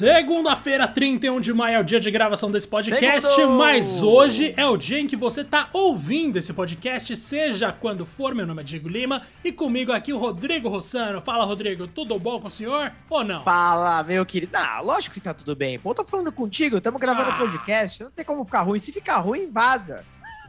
Segunda-feira, 0.00 0.88
31 0.88 1.42
de 1.42 1.52
maio, 1.52 1.76
é 1.76 1.80
o 1.80 1.84
dia 1.84 2.00
de 2.00 2.10
gravação 2.10 2.50
desse 2.50 2.66
podcast, 2.66 3.34
Segundo! 3.34 3.58
mas 3.58 4.00
hoje 4.02 4.54
é 4.56 4.64
o 4.64 4.74
dia 4.74 4.98
em 4.98 5.06
que 5.06 5.14
você 5.14 5.44
tá 5.44 5.68
ouvindo 5.74 6.38
esse 6.38 6.54
podcast, 6.54 7.14
seja 7.16 7.70
quando 7.70 8.06
for. 8.06 8.34
Meu 8.34 8.46
nome 8.46 8.62
é 8.62 8.64
Diego 8.64 8.88
Lima 8.88 9.20
e 9.44 9.52
comigo 9.52 9.92
aqui 9.92 10.10
o 10.10 10.16
Rodrigo 10.16 10.70
Rossano. 10.70 11.20
Fala, 11.20 11.44
Rodrigo, 11.44 11.86
tudo 11.86 12.18
bom 12.18 12.40
com 12.40 12.48
o 12.48 12.50
senhor 12.50 12.90
ou 13.10 13.22
não? 13.22 13.44
Fala, 13.44 14.02
meu 14.02 14.24
querido. 14.24 14.56
Ah, 14.56 14.80
lógico 14.80 15.12
que 15.12 15.20
tá 15.20 15.34
tudo 15.34 15.54
bem. 15.54 15.78
Pô, 15.78 15.90
eu 15.90 15.94
tô 15.96 16.04
falando 16.04 16.32
contigo, 16.32 16.78
estamos 16.78 16.98
gravando 16.98 17.32
Ah. 17.32 17.36
podcast, 17.36 18.02
não 18.02 18.10
tem 18.10 18.24
como 18.24 18.42
ficar 18.42 18.62
ruim. 18.62 18.78
Se 18.78 18.92
ficar 18.92 19.18
ruim, 19.18 19.50
vaza. 19.50 20.02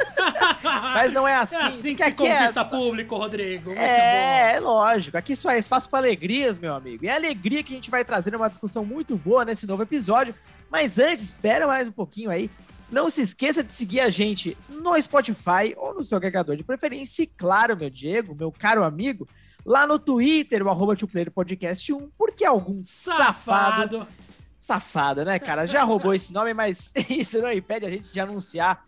Mas 0.63 1.13
não 1.13 1.27
é 1.27 1.36
assim. 1.36 1.55
é 1.55 1.61
assim 1.63 1.95
que 1.95 2.04
se 2.04 2.09
é 2.09 2.11
conquista 2.11 2.54
só- 2.63 2.65
público, 2.65 3.15
Rodrigo. 3.17 3.70
Muito 3.70 3.79
É, 3.81 4.52
bom. 4.52 4.57
é 4.57 4.59
lógico. 4.59 5.17
Aqui 5.17 5.35
só 5.35 5.52
é 5.52 5.59
espaço 5.59 5.89
para 5.89 5.99
alegrias, 5.99 6.57
meu 6.57 6.73
amigo. 6.76 7.05
E 7.05 7.07
é 7.07 7.16
alegria 7.16 7.63
que 7.63 7.71
a 7.73 7.76
gente 7.76 7.89
vai 7.91 8.03
trazer 8.05 8.35
uma 8.35 8.49
discussão 8.49 8.84
muito 8.85 9.16
boa 9.17 9.43
nesse 9.45 9.66
novo 9.67 9.84
episódio. 9.84 10.34
Mas 10.70 10.98
antes, 10.99 11.23
espera 11.26 11.67
mais 11.67 11.88
um 11.88 11.91
pouquinho 11.91 12.29
aí. 12.29 12.49
Não 12.91 13.09
se 13.09 13.21
esqueça 13.21 13.63
de 13.63 13.71
seguir 13.71 14.02
a 14.02 14.09
gente 14.09 14.57
no 14.67 15.02
Spotify 15.02 15.73
ou 15.77 15.93
no 15.93 16.04
seu 16.04 16.18
agregador 16.18 16.55
de 16.57 16.63
preferência. 16.63 17.23
E 17.23 17.27
claro, 17.27 17.76
meu 17.77 17.90
Diego, 17.90 18.35
meu 18.35 18.52
caro 18.52 18.84
amigo, 18.84 19.27
lá 19.65 19.88
no 19.88 19.98
Twitter, 19.98 20.62
o 20.65 20.70
arroba 20.70 20.93
Podcast 21.34 21.93
1, 21.93 22.09
porque 22.18 22.43
algum 22.43 22.84
safado, 22.84 23.99
Safado. 23.99 24.07
safado, 24.59 25.26
né, 25.26 25.40
cara? 25.40 25.65
Já 25.65 25.84
roubou 25.84 26.13
esse 26.13 26.34
nome, 26.34 26.54
mas 26.54 26.91
isso 27.09 27.41
não 27.41 27.52
impede 27.52 27.85
a 27.85 27.90
gente 27.90 28.12
de 28.12 28.20
anunciar 28.20 28.84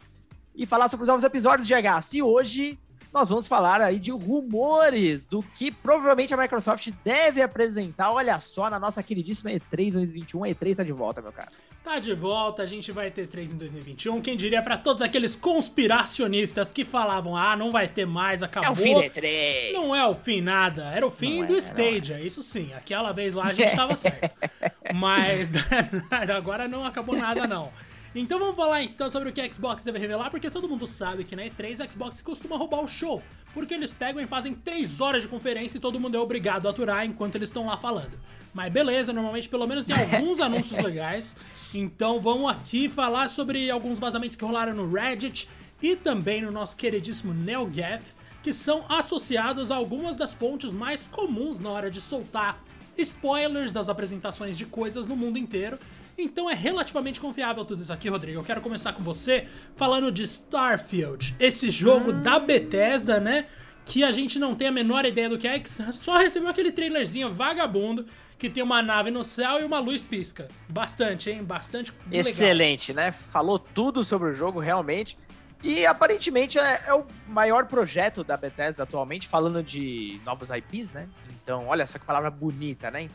e 0.56 0.66
falar 0.66 0.88
sobre 0.90 1.04
os 1.04 1.10
novos 1.10 1.24
episódios 1.24 1.68
de 1.68 1.74
GH. 1.74 2.14
E 2.14 2.22
hoje 2.22 2.80
nós 3.14 3.30
vamos 3.30 3.48
falar 3.48 3.80
aí 3.80 4.00
de 4.00 4.12
rumores 4.12 5.24
do 5.24 5.44
que 5.44 5.72
provavelmente 5.72 6.34
a 6.34 6.38
Microsoft 6.38 6.90
deve 7.06 7.44
apresentar. 7.44 8.12
Olha 8.12 8.40
só, 8.40 8.72
na 8.72 8.80
nossa 8.80 9.04
queridíssima 9.04 9.52
E3 9.52 9.94
2021. 9.94 10.44
A 10.44 10.48
E3 10.48 10.78
tá 10.78 10.84
de 10.84 10.92
volta, 10.92 11.22
meu 11.22 11.32
cara. 11.32 11.52
Tá 11.84 12.00
de 12.00 12.16
volta, 12.16 12.64
a 12.64 12.66
gente 12.66 12.92
vai 12.92 13.12
ter 13.12 13.28
3 13.28 13.52
em 13.52 13.58
2021. 13.58 14.22
Quem 14.22 14.36
diria 14.36 14.64
pra 14.64 14.78
todos 14.78 15.04
aqueles 15.04 15.36
conspiracionistas 15.36 16.72
que 16.72 16.84
falavam: 16.84 17.38
ah, 17.38 17.56
não 17.56 17.72
vai 17.72 17.88
ter 17.88 18.08
mais, 18.08 18.42
acabou. 18.42 18.70
É 18.70 18.72
o 18.72 18.76
fim 18.76 18.96
da 18.96 19.02
E3. 19.02 19.74
Não 19.74 19.96
é 19.96 20.08
o 20.08 20.16
fim 20.16 20.42
nada, 20.42 20.86
era 20.86 21.06
o 21.06 21.12
fim 21.12 21.42
Não 21.42 21.46
do 21.46 21.56
é, 21.56 21.60
Stadia, 21.60 22.20
isso 22.20 22.42
sim. 22.42 22.74
Aquela 22.74 23.12
vez 23.12 23.36
lá 23.36 23.46
a 23.46 23.54
gente 23.54 23.76
tava 23.76 23.96
certo. 23.96 24.34
Mas 24.96 25.52
agora 26.36 26.68
não 26.68 26.84
acabou 26.84 27.16
nada 27.16 27.46
não. 27.46 27.72
Então 28.16 28.38
vamos 28.38 28.56
falar 28.56 28.84
então 28.84 29.10
sobre 29.10 29.30
o 29.30 29.34
que 29.34 29.42
a 29.42 29.52
Xbox 29.52 29.84
deve 29.84 29.98
revelar, 29.98 30.30
porque 30.30 30.50
todo 30.52 30.70
mundo 30.70 30.86
sabe 30.86 31.24
que 31.24 31.36
na 31.36 31.44
E3 31.46 31.84
a 31.84 31.90
Xbox 31.90 32.22
costuma 32.22 32.56
roubar 32.56 32.84
o 32.84 32.88
show, 32.88 33.24
porque 33.56 33.74
eles 33.74 33.92
pegam 33.92 34.22
e 34.22 34.28
fazem 34.28 34.54
3 34.54 35.02
horas 35.02 35.24
de 35.24 35.28
conferência 35.28 35.78
e 35.78 35.82
todo 35.82 36.00
mundo 36.00 36.16
é 36.16 36.20
obrigado 36.20 36.68
a 36.68 36.70
aturar 36.70 37.04
enquanto 37.06 37.36
eles 37.36 37.50
estão 37.50 37.66
lá 37.66 37.76
falando. 37.76 38.12
Mas 38.54 38.72
beleza, 38.72 39.12
normalmente 39.12 39.50
pelo 39.50 39.66
menos 39.66 39.84
tem 39.84 39.96
alguns 39.96 40.38
anúncios 40.42 40.78
legais. 40.78 41.36
Então 41.74 42.22
vamos 42.22 42.52
aqui 42.52 42.88
falar 42.88 43.30
sobre 43.30 43.72
alguns 43.72 43.98
vazamentos 43.98 44.38
que 44.38 44.46
rolaram 44.46 44.76
no 44.76 44.92
Reddit 44.94 45.50
e 45.82 45.96
também 45.96 46.40
no 46.40 46.52
nosso 46.52 46.78
queridíssimo 46.78 47.34
NeoGAF, 47.34 48.04
que 48.44 48.54
são 48.54 48.86
associados 48.90 49.72
a 49.72 49.76
algumas 49.76 50.16
das 50.16 50.36
fontes 50.36 50.72
mais 50.72 51.02
comuns 51.12 51.60
na 51.60 51.72
hora 51.72 51.90
de 51.90 52.00
soltar 52.00 52.62
spoilers 52.96 53.72
das 53.72 53.90
apresentações 53.90 54.56
de 54.56 54.68
coisas 54.68 55.08
no 55.08 55.16
mundo 55.16 55.40
inteiro. 55.40 55.80
Então 56.18 56.50
é 56.50 56.54
relativamente 56.54 57.20
confiável 57.20 57.66
tudo 57.66 57.82
isso 57.82 57.92
aqui, 57.92 58.10
Rodrigo. 58.10 58.40
Eu 58.40 58.44
quero 58.44 58.62
começar 58.62 58.94
com 58.94 59.02
você 59.02 59.48
falando 59.76 60.12
de 60.12 60.24
Starfield, 60.24 61.36
esse 61.40 61.70
jogo 61.70 62.12
da 62.12 62.40
Bethesda, 62.40 63.20
né? 63.20 63.48
Que 63.86 64.04
a 64.04 64.12
gente 64.12 64.40
não 64.40 64.56
tem 64.56 64.68
a 64.68 64.72
menor 64.72 65.06
ideia 65.06 65.30
do 65.30 65.38
que 65.38 65.48
é, 65.48 65.60
que 65.60 65.70
só 65.92 66.18
recebeu 66.18 66.50
aquele 66.50 66.72
trailerzinho 66.72 67.34
vagabundo 67.34 68.06
que 68.38 68.50
tem 68.50 68.64
uma 68.64 68.82
nave 68.82 69.10
no 69.10 69.24
céu 69.24 69.60
e 69.60 69.64
uma 69.64 69.80
luz 69.80 70.04
pisca. 70.04 70.48
Bastante, 70.68 71.30
hein? 71.30 71.44
Bastante 71.44 71.94
legal. 72.10 72.30
Excelente, 72.30 72.94
né? 72.94 73.12
Falou 73.12 73.58
tudo 73.58 74.04
sobre 74.04 74.30
o 74.30 74.34
jogo, 74.34 74.60
realmente. 74.60 75.18
E 75.64 75.86
aparentemente 75.86 76.60
é, 76.60 76.82
é 76.88 76.94
o 76.94 77.06
maior 77.26 77.66
projeto 77.68 78.22
da 78.22 78.36
Bethesda 78.36 78.84
atualmente, 78.84 79.30
falando 79.30 79.64
de 79.64 80.20
novos 80.26 80.50
IPs, 80.50 80.92
né? 80.92 81.08
Então, 81.42 81.68
olha 81.68 81.88
só 81.88 81.98
que 81.98 82.06
palavra 82.06 82.30
bonita, 82.30 82.92
né? 82.92 83.08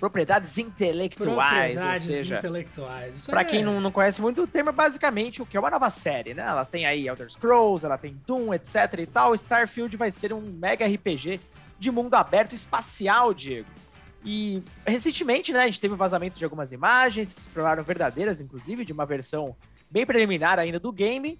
Propriedades 0.00 0.56
intelectuais, 0.56 1.74
Propriedades 1.74 2.08
ou 2.08 2.14
seja, 2.14 2.38
intelectuais. 2.38 3.26
Pra 3.26 3.42
é- 3.42 3.44
quem 3.44 3.62
não, 3.62 3.82
não 3.82 3.92
conhece 3.92 4.22
muito 4.22 4.42
o 4.42 4.46
termo, 4.46 4.70
é 4.70 4.72
basicamente 4.72 5.42
o 5.42 5.46
que 5.46 5.58
é 5.58 5.60
uma 5.60 5.70
nova 5.70 5.90
série, 5.90 6.32
né? 6.32 6.42
Ela 6.42 6.64
tem 6.64 6.86
aí 6.86 7.06
Elder 7.06 7.30
Scrolls, 7.30 7.84
ela 7.84 7.98
tem 7.98 8.18
Doom, 8.26 8.54
etc 8.54 8.76
e 8.98 9.06
tal. 9.06 9.34
Starfield 9.34 9.94
vai 9.98 10.10
ser 10.10 10.32
um 10.32 10.40
mega 10.40 10.86
RPG 10.86 11.38
de 11.78 11.90
mundo 11.90 12.14
aberto 12.14 12.54
espacial, 12.54 13.34
Diego. 13.34 13.68
E 14.24 14.62
recentemente, 14.86 15.52
né, 15.52 15.60
a 15.60 15.64
gente 15.66 15.80
teve 15.80 15.92
o 15.92 15.98
vazamento 15.98 16.38
de 16.38 16.44
algumas 16.44 16.72
imagens 16.72 17.34
que 17.34 17.40
se 17.40 17.50
provaram 17.50 17.84
verdadeiras, 17.84 18.40
inclusive, 18.40 18.86
de 18.86 18.94
uma 18.94 19.04
versão 19.04 19.54
bem 19.90 20.06
preliminar 20.06 20.58
ainda 20.58 20.80
do 20.80 20.90
game. 20.90 21.38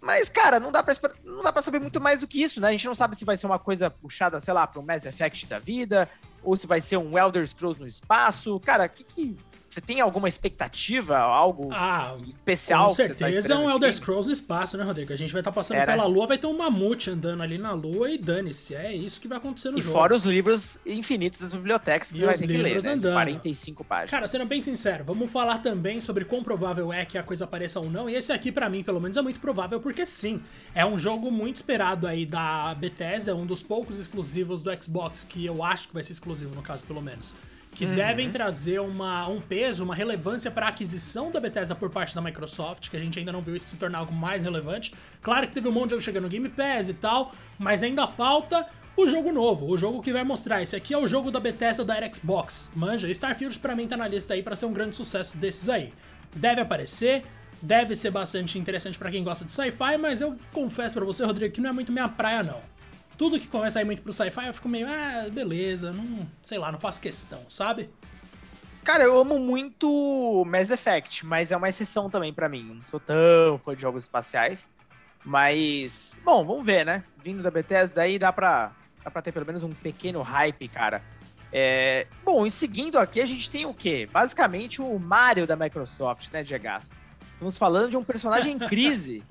Mas, 0.00 0.28
cara, 0.28 0.60
não 0.60 0.70
dá, 0.70 0.82
pra, 0.82 0.94
não 1.24 1.42
dá 1.42 1.52
pra 1.52 1.62
saber 1.62 1.80
muito 1.80 2.00
mais 2.00 2.20
do 2.20 2.28
que 2.28 2.42
isso, 2.42 2.60
né? 2.60 2.68
A 2.68 2.70
gente 2.70 2.86
não 2.86 2.94
sabe 2.94 3.16
se 3.16 3.24
vai 3.24 3.36
ser 3.36 3.46
uma 3.46 3.58
coisa 3.58 3.90
puxada, 3.90 4.40
sei 4.40 4.54
lá, 4.54 4.66
pra 4.66 4.80
um 4.80 4.84
Mass 4.84 5.04
Effect 5.04 5.46
da 5.46 5.58
vida, 5.58 6.08
ou 6.46 6.56
se 6.56 6.66
vai 6.66 6.80
ser 6.80 6.96
um 6.96 7.18
Elder 7.18 7.46
Scrolls 7.46 7.80
no 7.80 7.88
espaço. 7.88 8.58
Cara, 8.60 8.88
que 8.88 9.02
que. 9.02 9.36
Você 9.68 9.80
tem 9.80 10.00
alguma 10.00 10.28
expectativa, 10.28 11.18
algo 11.18 11.68
Ah, 11.72 12.16
especial 12.26 12.84
com 12.84 12.90
tá 12.90 13.02
certeza 13.02 13.52
é 13.52 13.56
um 13.56 13.68
Elder? 13.68 13.92
Scrolls 13.92 14.26
no 14.26 14.32
espaço, 14.32 14.78
né, 14.78 14.84
Rodrigo? 14.84 15.12
A 15.12 15.16
gente 15.16 15.32
vai 15.32 15.40
estar 15.40 15.52
passando 15.52 15.76
É, 15.78 15.80
né? 15.80 15.86
pela 15.92 16.06
lua, 16.06 16.26
vai 16.26 16.38
ter 16.38 16.46
um 16.46 16.56
mamute 16.56 17.10
andando 17.10 17.42
ali 17.42 17.58
na 17.58 17.72
lua 17.72 18.08
e 18.10 18.16
dane-se. 18.16 18.74
É 18.74 18.94
isso 18.94 19.20
que 19.20 19.28
vai 19.28 19.38
acontecer 19.38 19.70
no 19.70 19.78
E 19.78 19.82
jogo. 19.82 19.92
fora 19.92 20.14
os 20.14 20.24
livros 20.24 20.78
infinitos 20.86 21.40
das 21.40 21.52
bibliotecas 21.52 22.10
que 22.10 22.16
E 22.16 22.20
você 22.20 22.26
vai 22.26 22.38
ter 22.38 22.46
que 22.46 22.56
ler, 22.56 22.74
né? 22.74 22.78
De 22.80 22.88
andando. 22.88 23.12
45 23.14 23.84
páginas. 23.84 24.10
Cara, 24.10 24.28
sendo 24.28 24.46
bem 24.46 24.62
sincero, 24.62 25.04
vamos 25.04 25.30
falar 25.30 25.58
também 25.58 26.00
sobre 26.00 26.24
quão 26.24 26.42
provável 26.42 26.92
é 26.92 27.04
que 27.04 27.18
a 27.18 27.22
coisa 27.22 27.44
apareça 27.44 27.80
ou 27.80 27.90
não. 27.90 28.08
E 28.08 28.14
esse 28.14 28.32
aqui, 28.32 28.50
pra 28.52 28.70
mim, 28.70 28.82
pelo 28.82 29.00
menos, 29.00 29.16
é 29.16 29.22
muito 29.22 29.40
provável, 29.40 29.80
porque 29.80 30.06
sim, 30.06 30.40
é 30.74 30.86
um 30.86 30.98
jogo 30.98 31.30
muito 31.30 31.56
esperado 31.56 32.06
aí 32.06 32.24
da 32.24 32.74
Bethesda, 32.76 33.32
é 33.32 33.34
um 33.34 33.44
dos 33.44 33.62
poucos 33.62 33.98
exclusivos 33.98 34.62
do 34.62 34.70
Xbox 34.82 35.24
que 35.28 35.44
eu 35.44 35.62
acho 35.62 35.88
que 35.88 35.94
vai 35.94 36.02
ser 36.04 36.12
exclusivo, 36.12 36.54
no 36.54 36.62
caso, 36.62 36.84
pelo 36.84 37.02
menos. 37.02 37.34
Que 37.76 37.84
Uhum. 37.84 37.94
devem 37.94 38.30
trazer 38.30 38.80
uma, 38.80 39.28
um 39.28 39.38
peso, 39.38 39.84
uma 39.84 39.94
relevância 39.94 40.50
para 40.50 40.64
a 40.64 40.68
aquisição 40.70 41.30
da 41.30 41.38
Bethesda 41.38 41.74
por 41.74 41.90
parte 41.90 42.14
da 42.14 42.22
Microsoft, 42.22 42.88
que 42.88 42.96
a 42.96 42.98
gente 42.98 43.18
ainda 43.18 43.30
não 43.30 43.42
viu 43.42 43.54
isso 43.54 43.66
se 43.66 43.76
tornar 43.76 43.98
algo 43.98 44.14
mais 44.14 44.42
relevante. 44.42 44.94
Claro 45.20 45.46
que 45.46 45.52
teve 45.52 45.68
um 45.68 45.72
monte 45.72 45.84
de 45.84 45.90
jogo 45.90 46.02
chegando 46.02 46.22
no 46.22 46.28
Game 46.30 46.48
Pass 46.48 46.88
e 46.88 46.94
tal, 46.94 47.32
mas 47.58 47.82
ainda 47.82 48.06
falta 48.06 48.66
o 48.96 49.06
jogo 49.06 49.30
novo, 49.30 49.66
o 49.70 49.76
jogo 49.76 50.00
que 50.02 50.10
vai 50.10 50.24
mostrar. 50.24 50.62
Esse 50.62 50.74
aqui 50.74 50.94
é 50.94 50.98
o 50.98 51.06
jogo 51.06 51.30
da 51.30 51.38
Bethesda 51.38 51.84
da 51.84 51.96
Xbox. 52.10 52.70
Manja, 52.74 53.10
Starfield 53.10 53.58
pra 53.58 53.76
mim 53.76 53.86
tá 53.86 53.94
na 53.94 54.08
lista 54.08 54.32
aí 54.32 54.42
pra 54.42 54.56
ser 54.56 54.64
um 54.64 54.72
grande 54.72 54.96
sucesso 54.96 55.36
desses 55.36 55.68
aí. 55.68 55.92
Deve 56.34 56.62
aparecer, 56.62 57.24
deve 57.60 57.94
ser 57.94 58.10
bastante 58.10 58.58
interessante 58.58 58.98
pra 58.98 59.10
quem 59.10 59.22
gosta 59.22 59.44
de 59.44 59.52
sci-fi, 59.52 59.98
mas 60.00 60.22
eu 60.22 60.34
confesso 60.50 60.94
pra 60.94 61.04
você, 61.04 61.26
Rodrigo, 61.26 61.52
que 61.52 61.60
não 61.60 61.68
é 61.68 61.72
muito 61.74 61.92
minha 61.92 62.08
praia 62.08 62.42
não. 62.42 62.60
Tudo 63.16 63.40
que 63.40 63.48
começa 63.48 63.78
a 63.78 63.82
ir 63.82 63.84
muito 63.84 64.02
pro 64.02 64.12
sci-fi 64.12 64.46
eu 64.46 64.54
fico 64.54 64.68
meio, 64.68 64.86
ah, 64.88 65.28
beleza, 65.32 65.92
não, 65.92 66.26
sei 66.42 66.58
lá, 66.58 66.70
não 66.70 66.78
faço 66.78 67.00
questão, 67.00 67.40
sabe? 67.48 67.88
Cara, 68.84 69.02
eu 69.02 69.18
amo 69.18 69.38
muito 69.38 70.44
Mass 70.46 70.70
Effect, 70.70 71.26
mas 71.26 71.50
é 71.50 71.56
uma 71.56 71.68
exceção 71.68 72.08
também 72.08 72.32
pra 72.32 72.48
mim. 72.48 72.74
Não 72.74 72.82
sou 72.82 73.00
tão 73.00 73.58
fã 73.58 73.74
de 73.74 73.82
jogos 73.82 74.04
espaciais. 74.04 74.70
Mas, 75.24 76.20
bom, 76.24 76.46
vamos 76.46 76.64
ver, 76.64 76.86
né? 76.86 77.02
Vindo 77.20 77.42
da 77.42 77.50
Bethesda 77.50 78.02
aí 78.02 78.16
dá 78.16 78.32
pra, 78.32 78.70
dá 79.02 79.10
pra 79.10 79.20
ter 79.20 79.32
pelo 79.32 79.44
menos 79.44 79.64
um 79.64 79.70
pequeno 79.70 80.22
hype, 80.22 80.68
cara. 80.68 81.02
É, 81.52 82.06
Bom, 82.24 82.46
e 82.46 82.50
seguindo 82.50 82.96
aqui, 82.96 83.20
a 83.20 83.26
gente 83.26 83.50
tem 83.50 83.66
o 83.66 83.74
quê? 83.74 84.08
Basicamente 84.12 84.80
o 84.80 84.98
Mario 85.00 85.48
da 85.48 85.56
Microsoft, 85.56 86.30
né, 86.30 86.44
Diego? 86.44 86.66
Estamos 87.32 87.58
falando 87.58 87.90
de 87.90 87.96
um 87.96 88.04
personagem 88.04 88.54
em 88.54 88.58
crise. 88.68 89.24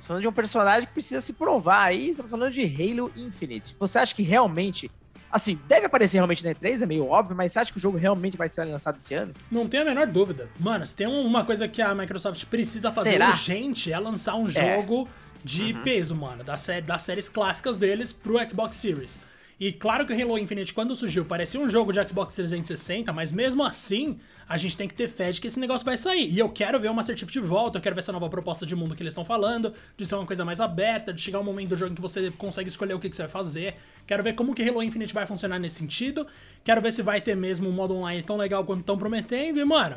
Estamos 0.00 0.06
falando 0.06 0.22
de 0.22 0.28
um 0.28 0.32
personagem 0.32 0.86
que 0.86 0.92
precisa 0.94 1.20
se 1.20 1.34
provar 1.34 1.84
aí. 1.84 2.08
Estamos 2.10 2.30
falando 2.30 2.50
de 2.50 2.62
Halo 2.62 3.12
Infinite. 3.14 3.76
Você 3.78 3.98
acha 3.98 4.14
que 4.14 4.22
realmente. 4.22 4.90
Assim, 5.30 5.60
deve 5.68 5.86
aparecer 5.86 6.16
realmente 6.16 6.42
na 6.44 6.52
E3, 6.52 6.82
é 6.82 6.86
meio 6.86 7.06
óbvio, 7.06 7.36
mas 7.36 7.52
você 7.52 7.60
acha 7.60 7.70
que 7.70 7.78
o 7.78 7.80
jogo 7.80 7.96
realmente 7.96 8.36
vai 8.36 8.48
ser 8.48 8.64
lançado 8.64 8.96
esse 8.96 9.14
ano? 9.14 9.32
Não 9.48 9.68
tenho 9.68 9.84
a 9.84 9.86
menor 9.86 10.06
dúvida. 10.08 10.48
Mano, 10.58 10.84
se 10.84 10.96
tem 10.96 11.06
um- 11.06 11.24
uma 11.24 11.44
coisa 11.44 11.68
que 11.68 11.80
a 11.80 11.94
Microsoft 11.94 12.46
precisa 12.46 12.90
fazer 12.90 13.10
Será? 13.10 13.28
urgente 13.28 13.92
é 13.92 13.98
lançar 14.00 14.34
um 14.34 14.48
jogo 14.48 15.08
de 15.44 15.72
Uhum. 15.72 15.82
peso, 15.84 16.16
mano, 16.16 16.42
das, 16.42 16.62
sé- 16.62 16.80
das 16.80 17.02
séries 17.02 17.28
clássicas 17.28 17.76
deles 17.76 18.12
pro 18.12 18.38
Xbox 18.48 18.74
Series. 18.76 19.20
E 19.60 19.70
claro 19.70 20.06
que 20.06 20.12
o 20.14 20.18
Halo 20.18 20.38
Infinite, 20.38 20.72
quando 20.72 20.96
surgiu, 20.96 21.22
parecia 21.22 21.60
um 21.60 21.68
jogo 21.68 21.92
de 21.92 22.08
Xbox 22.08 22.34
360, 22.34 23.12
mas 23.12 23.30
mesmo 23.30 23.62
assim, 23.62 24.18
a 24.48 24.56
gente 24.56 24.74
tem 24.74 24.88
que 24.88 24.94
ter 24.94 25.06
fé 25.06 25.30
de 25.30 25.38
que 25.38 25.48
esse 25.48 25.60
negócio 25.60 25.84
vai 25.84 25.98
sair. 25.98 26.32
E 26.32 26.38
eu 26.38 26.48
quero 26.48 26.80
ver 26.80 26.90
uma 26.90 27.02
Certificate 27.02 27.42
de 27.42 27.46
volta, 27.46 27.76
eu 27.76 27.82
quero 27.82 27.94
ver 27.94 27.98
essa 27.98 28.10
nova 28.10 28.30
proposta 28.30 28.64
de 28.64 28.74
mundo 28.74 28.96
que 28.96 29.02
eles 29.02 29.10
estão 29.10 29.22
falando, 29.22 29.74
de 29.98 30.06
ser 30.06 30.14
uma 30.14 30.24
coisa 30.24 30.46
mais 30.46 30.60
aberta, 30.60 31.12
de 31.12 31.20
chegar 31.20 31.40
um 31.40 31.44
momento 31.44 31.68
do 31.68 31.76
jogo 31.76 31.92
em 31.92 31.94
que 31.94 32.00
você 32.00 32.30
consegue 32.30 32.70
escolher 32.70 32.94
o 32.94 32.98
que, 32.98 33.10
que 33.10 33.14
você 33.14 33.24
vai 33.24 33.30
fazer. 33.30 33.74
Quero 34.06 34.22
ver 34.22 34.32
como 34.32 34.54
que 34.54 34.66
Halo 34.66 34.82
Infinite 34.82 35.12
vai 35.12 35.26
funcionar 35.26 35.58
nesse 35.58 35.74
sentido. 35.74 36.26
Quero 36.64 36.80
ver 36.80 36.90
se 36.90 37.02
vai 37.02 37.20
ter 37.20 37.36
mesmo 37.36 37.68
um 37.68 37.72
modo 37.72 37.94
online 37.94 38.22
tão 38.22 38.38
legal 38.38 38.64
quanto 38.64 38.80
estão 38.80 38.96
prometendo. 38.96 39.60
E, 39.60 39.64
mano, 39.66 39.96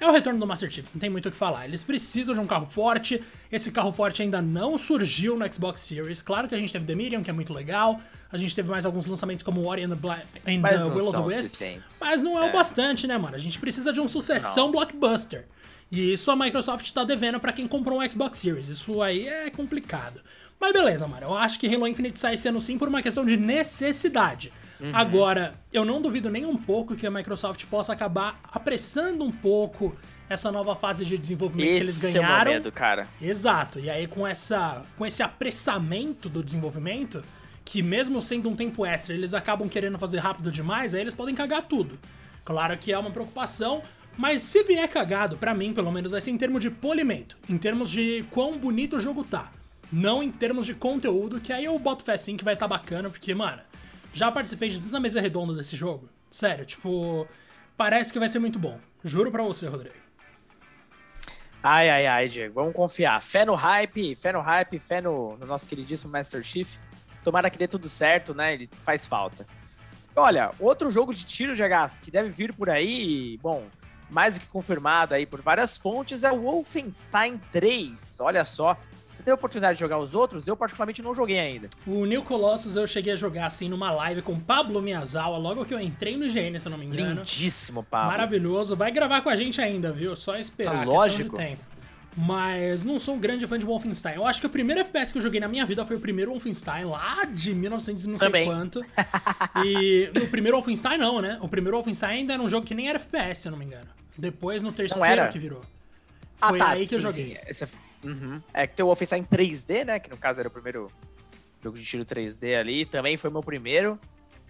é 0.00 0.06
o 0.06 0.12
retorno 0.12 0.38
do 0.38 0.46
Master 0.46 0.70
Chief, 0.70 0.86
não 0.94 1.00
tem 1.00 1.10
muito 1.10 1.28
o 1.28 1.30
que 1.30 1.36
falar. 1.36 1.66
Eles 1.66 1.82
precisam 1.82 2.34
de 2.34 2.40
um 2.40 2.46
carro 2.46 2.66
forte, 2.66 3.22
esse 3.50 3.72
carro 3.72 3.90
forte 3.90 4.22
ainda 4.22 4.40
não 4.40 4.78
surgiu 4.78 5.36
no 5.36 5.52
Xbox 5.52 5.80
Series. 5.80 6.22
Claro 6.22 6.48
que 6.48 6.54
a 6.54 6.58
gente 6.58 6.72
teve 6.72 6.84
The 6.84 6.94
Medium, 6.94 7.22
que 7.22 7.30
é 7.30 7.32
muito 7.32 7.52
legal, 7.52 8.00
a 8.30 8.36
gente 8.36 8.54
teve 8.54 8.70
mais 8.70 8.86
alguns 8.86 9.06
lançamentos 9.06 9.42
como 9.42 9.66
Ori 9.66 9.82
and 9.84 9.90
the, 9.90 9.94
Bla 9.96 10.22
and 10.46 10.62
the 10.62 10.84
Will 10.84 11.08
of 11.08 11.12
the 11.12 11.36
Wisps, 11.36 11.98
mas 12.00 12.22
não 12.22 12.38
é, 12.40 12.46
é, 12.46 12.50
o 12.50 12.52
bastante, 12.52 13.06
né, 13.06 13.18
mano? 13.18 13.34
A 13.34 13.38
gente 13.38 13.58
precisa 13.58 13.92
de 13.92 14.00
um 14.00 14.06
sucessão 14.06 14.66
não. 14.66 14.72
blockbuster. 14.72 15.46
E 15.90 16.12
isso 16.12 16.30
a 16.30 16.36
Microsoft 16.36 16.90
tá 16.92 17.02
devendo 17.02 17.40
para 17.40 17.52
quem 17.52 17.66
comprou 17.66 18.00
um 18.00 18.10
Xbox 18.10 18.38
Series. 18.38 18.68
Isso 18.68 19.00
aí 19.00 19.26
é 19.26 19.48
complicado. 19.50 20.20
Mas 20.60 20.72
beleza, 20.72 21.06
mano. 21.06 21.26
Eu 21.26 21.34
acho 21.34 21.58
que 21.58 21.72
Halo 21.72 21.86
Infinite 21.86 22.18
sai 22.18 22.34
esse 22.34 22.48
ano 22.48 22.60
sim 22.60 22.76
por 22.76 22.88
uma 22.88 23.00
questão 23.00 23.24
de 23.24 23.36
necessidade. 23.36 24.52
Uhum. 24.80 24.94
Agora, 24.94 25.54
eu 25.72 25.84
não 25.84 26.00
duvido 26.00 26.30
nem 26.30 26.46
um 26.46 26.56
pouco 26.56 26.94
que 26.94 27.06
a 27.06 27.10
Microsoft 27.10 27.64
possa 27.66 27.92
acabar 27.92 28.40
apressando 28.52 29.24
um 29.24 29.32
pouco 29.32 29.96
essa 30.28 30.52
nova 30.52 30.76
fase 30.76 31.04
de 31.04 31.16
desenvolvimento 31.16 31.68
esse 31.68 32.00
que 32.00 32.06
eles 32.06 32.14
ganharam. 32.14 32.52
É 32.52 32.54
o 32.54 32.58
medo, 32.58 32.72
cara. 32.72 33.08
Exato. 33.20 33.80
E 33.80 33.88
aí 33.88 34.06
com 34.06 34.26
essa 34.26 34.82
com 34.96 35.06
esse 35.06 35.22
apressamento 35.22 36.28
do 36.28 36.42
desenvolvimento, 36.42 37.22
que 37.64 37.82
mesmo 37.82 38.20
sendo 38.20 38.48
um 38.48 38.56
tempo 38.56 38.84
extra, 38.84 39.14
eles 39.14 39.34
acabam 39.34 39.68
querendo 39.68 39.98
fazer 39.98 40.18
rápido 40.18 40.50
demais, 40.50 40.94
aí 40.94 41.00
eles 41.00 41.14
podem 41.14 41.34
cagar 41.34 41.62
tudo. 41.62 41.98
Claro 42.44 42.76
que 42.78 42.92
é 42.92 42.98
uma 42.98 43.10
preocupação, 43.10 43.82
mas 44.16 44.42
se 44.42 44.62
vier 44.64 44.88
cagado, 44.88 45.36
para 45.36 45.54
mim, 45.54 45.72
pelo 45.72 45.92
menos, 45.92 46.10
vai 46.10 46.20
ser 46.20 46.30
em 46.30 46.38
termos 46.38 46.62
de 46.62 46.70
polimento, 46.70 47.36
em 47.48 47.58
termos 47.58 47.90
de 47.90 48.24
quão 48.30 48.58
bonito 48.58 48.96
o 48.96 49.00
jogo 49.00 49.22
tá. 49.22 49.52
Não 49.92 50.22
em 50.22 50.30
termos 50.30 50.66
de 50.66 50.74
conteúdo, 50.74 51.40
que 51.40 51.52
aí 51.52 51.64
eu 51.64 51.78
boto 51.78 52.02
fé 52.02 52.16
sim 52.16 52.36
que 52.36 52.44
vai 52.44 52.54
estar 52.54 52.68
tá 52.68 52.76
bacana, 52.76 53.08
porque, 53.08 53.34
mano, 53.34 53.60
já 54.18 54.32
participei 54.32 54.68
de 54.68 54.80
tanta 54.80 55.00
mesa 55.00 55.20
redonda 55.20 55.54
desse 55.54 55.76
jogo. 55.76 56.08
Sério, 56.28 56.66
tipo, 56.66 57.26
parece 57.76 58.12
que 58.12 58.18
vai 58.18 58.28
ser 58.28 58.38
muito 58.40 58.58
bom. 58.58 58.78
Juro 59.02 59.30
pra 59.30 59.42
você, 59.44 59.68
Rodrigo. 59.68 59.94
Ai, 61.62 61.88
ai, 61.88 62.06
ai, 62.06 62.28
Diego. 62.28 62.54
Vamos 62.54 62.74
confiar. 62.74 63.22
Fé 63.22 63.44
no 63.46 63.54
hype, 63.54 64.14
fé 64.16 64.32
no 64.32 64.40
hype, 64.40 64.78
fé 64.78 65.00
no, 65.00 65.36
no 65.36 65.46
nosso 65.46 65.66
queridíssimo 65.66 66.12
Master 66.12 66.42
Chief. 66.42 66.68
Tomara 67.24 67.50
que 67.50 67.58
dê 67.58 67.68
tudo 67.68 67.88
certo, 67.88 68.34
né? 68.34 68.54
Ele 68.54 68.68
faz 68.82 69.06
falta. 69.06 69.46
Olha, 70.14 70.50
outro 70.58 70.90
jogo 70.90 71.14
de 71.14 71.24
tiro 71.24 71.54
de 71.54 71.68
Gas 71.68 71.98
que 71.98 72.10
deve 72.10 72.30
vir 72.30 72.52
por 72.52 72.68
aí, 72.68 73.38
bom, 73.40 73.64
mais 74.10 74.34
do 74.34 74.40
que 74.40 74.46
confirmado 74.48 75.14
aí 75.14 75.24
por 75.26 75.40
várias 75.40 75.76
fontes, 75.76 76.24
é 76.24 76.32
o 76.32 76.40
Wolfenstein 76.42 77.38
3. 77.52 78.18
Olha 78.20 78.44
só, 78.44 78.76
você 79.18 79.24
teve 79.24 79.32
a 79.32 79.34
oportunidade 79.34 79.74
de 79.74 79.80
jogar 79.80 79.98
os 79.98 80.14
outros? 80.14 80.46
Eu 80.46 80.56
particularmente 80.56 81.02
não 81.02 81.12
joguei 81.12 81.40
ainda. 81.40 81.68
O 81.84 82.04
New 82.04 82.22
Colossus 82.22 82.76
eu 82.76 82.86
cheguei 82.86 83.14
a 83.14 83.16
jogar 83.16 83.46
assim 83.46 83.68
numa 83.68 83.90
live 83.90 84.22
com 84.22 84.38
Pablo 84.38 84.80
Miyazawa, 84.80 85.36
logo 85.36 85.64
que 85.64 85.74
eu 85.74 85.80
entrei 85.80 86.16
no 86.16 86.24
IGN, 86.24 86.56
se 86.58 86.68
eu 86.68 86.70
não 86.70 86.78
me 86.78 86.86
engano. 86.86 87.16
Lindíssimo, 87.16 87.82
Pablo. 87.82 88.12
Maravilhoso. 88.12 88.76
Vai 88.76 88.92
gravar 88.92 89.20
com 89.22 89.28
a 89.28 89.34
gente 89.34 89.60
ainda, 89.60 89.90
viu? 89.90 90.14
Só 90.14 90.36
esperar. 90.36 90.78
Tá 90.78 90.84
lógico. 90.84 91.36
De 91.36 91.44
tempo. 91.44 91.64
Mas 92.16 92.84
não 92.84 92.98
sou 92.98 93.16
um 93.16 93.18
grande 93.18 93.44
fã 93.46 93.58
de 93.58 93.66
Wolfenstein. 93.66 94.14
Eu 94.14 94.26
acho 94.26 94.40
que 94.40 94.46
o 94.46 94.50
primeiro 94.50 94.80
FPS 94.80 95.10
que 95.12 95.18
eu 95.18 95.22
joguei 95.22 95.40
na 95.40 95.48
minha 95.48 95.66
vida 95.66 95.84
foi 95.84 95.96
o 95.96 96.00
primeiro 96.00 96.30
Wolfenstein, 96.30 96.84
lá 96.84 97.24
de 97.24 97.54
1900 97.54 98.06
não 98.06 98.18
sei 98.18 98.44
quanto. 98.44 98.84
E 99.64 100.10
no 100.14 100.28
primeiro 100.28 100.56
Wolfenstein 100.56 100.96
não, 100.96 101.20
né? 101.20 101.38
O 101.40 101.48
primeiro 101.48 101.76
Wolfenstein 101.76 102.20
ainda 102.20 102.34
era 102.34 102.42
um 102.42 102.48
jogo 102.48 102.64
que 102.64 102.74
nem 102.74 102.88
era 102.88 102.98
FPS, 102.98 103.42
se 103.42 103.48
eu 103.48 103.52
não 103.52 103.58
me 103.58 103.64
engano. 103.64 103.88
Depois 104.16 104.62
no 104.62 104.72
terceiro 104.72 105.28
que 105.28 105.38
virou. 105.38 105.60
Ah, 106.40 106.48
foi 106.50 106.60
ah, 106.60 106.64
tá, 106.64 106.70
aí 106.70 106.80
que 106.80 106.86
sim, 106.86 106.94
eu 106.96 107.00
joguei. 107.00 107.38
Sim. 107.52 107.66
É 108.04 108.06
Uhum. 108.06 108.42
É 108.52 108.66
que 108.66 108.76
tem 108.76 108.84
o 108.84 108.86
Wolfenstein 108.86 109.24
3D, 109.24 109.84
né? 109.84 109.98
Que 109.98 110.10
no 110.10 110.16
caso 110.16 110.40
era 110.40 110.48
o 110.48 110.52
primeiro 110.52 110.90
jogo 111.62 111.76
de 111.76 111.84
tiro 111.84 112.04
3D 112.04 112.58
ali. 112.58 112.84
Também 112.84 113.16
foi 113.16 113.30
meu 113.30 113.42
primeiro. 113.42 113.98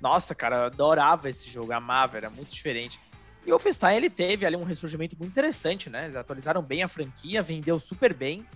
Nossa, 0.00 0.34
cara, 0.34 0.56
eu 0.56 0.62
adorava 0.64 1.28
esse 1.28 1.50
jogo, 1.50 1.72
amava, 1.72 2.16
era 2.16 2.30
muito 2.30 2.52
diferente. 2.52 3.00
E 3.44 3.48
o 3.48 3.52
Wolfenstein, 3.52 3.96
ele 3.96 4.10
teve 4.10 4.44
ali 4.44 4.56
um 4.56 4.64
ressurgimento 4.64 5.16
muito 5.18 5.30
interessante, 5.30 5.88
né? 5.88 6.04
Eles 6.04 6.16
atualizaram 6.16 6.62
bem 6.62 6.82
a 6.82 6.88
franquia, 6.88 7.42
vendeu 7.42 7.80
super 7.80 8.12
bem. 8.12 8.46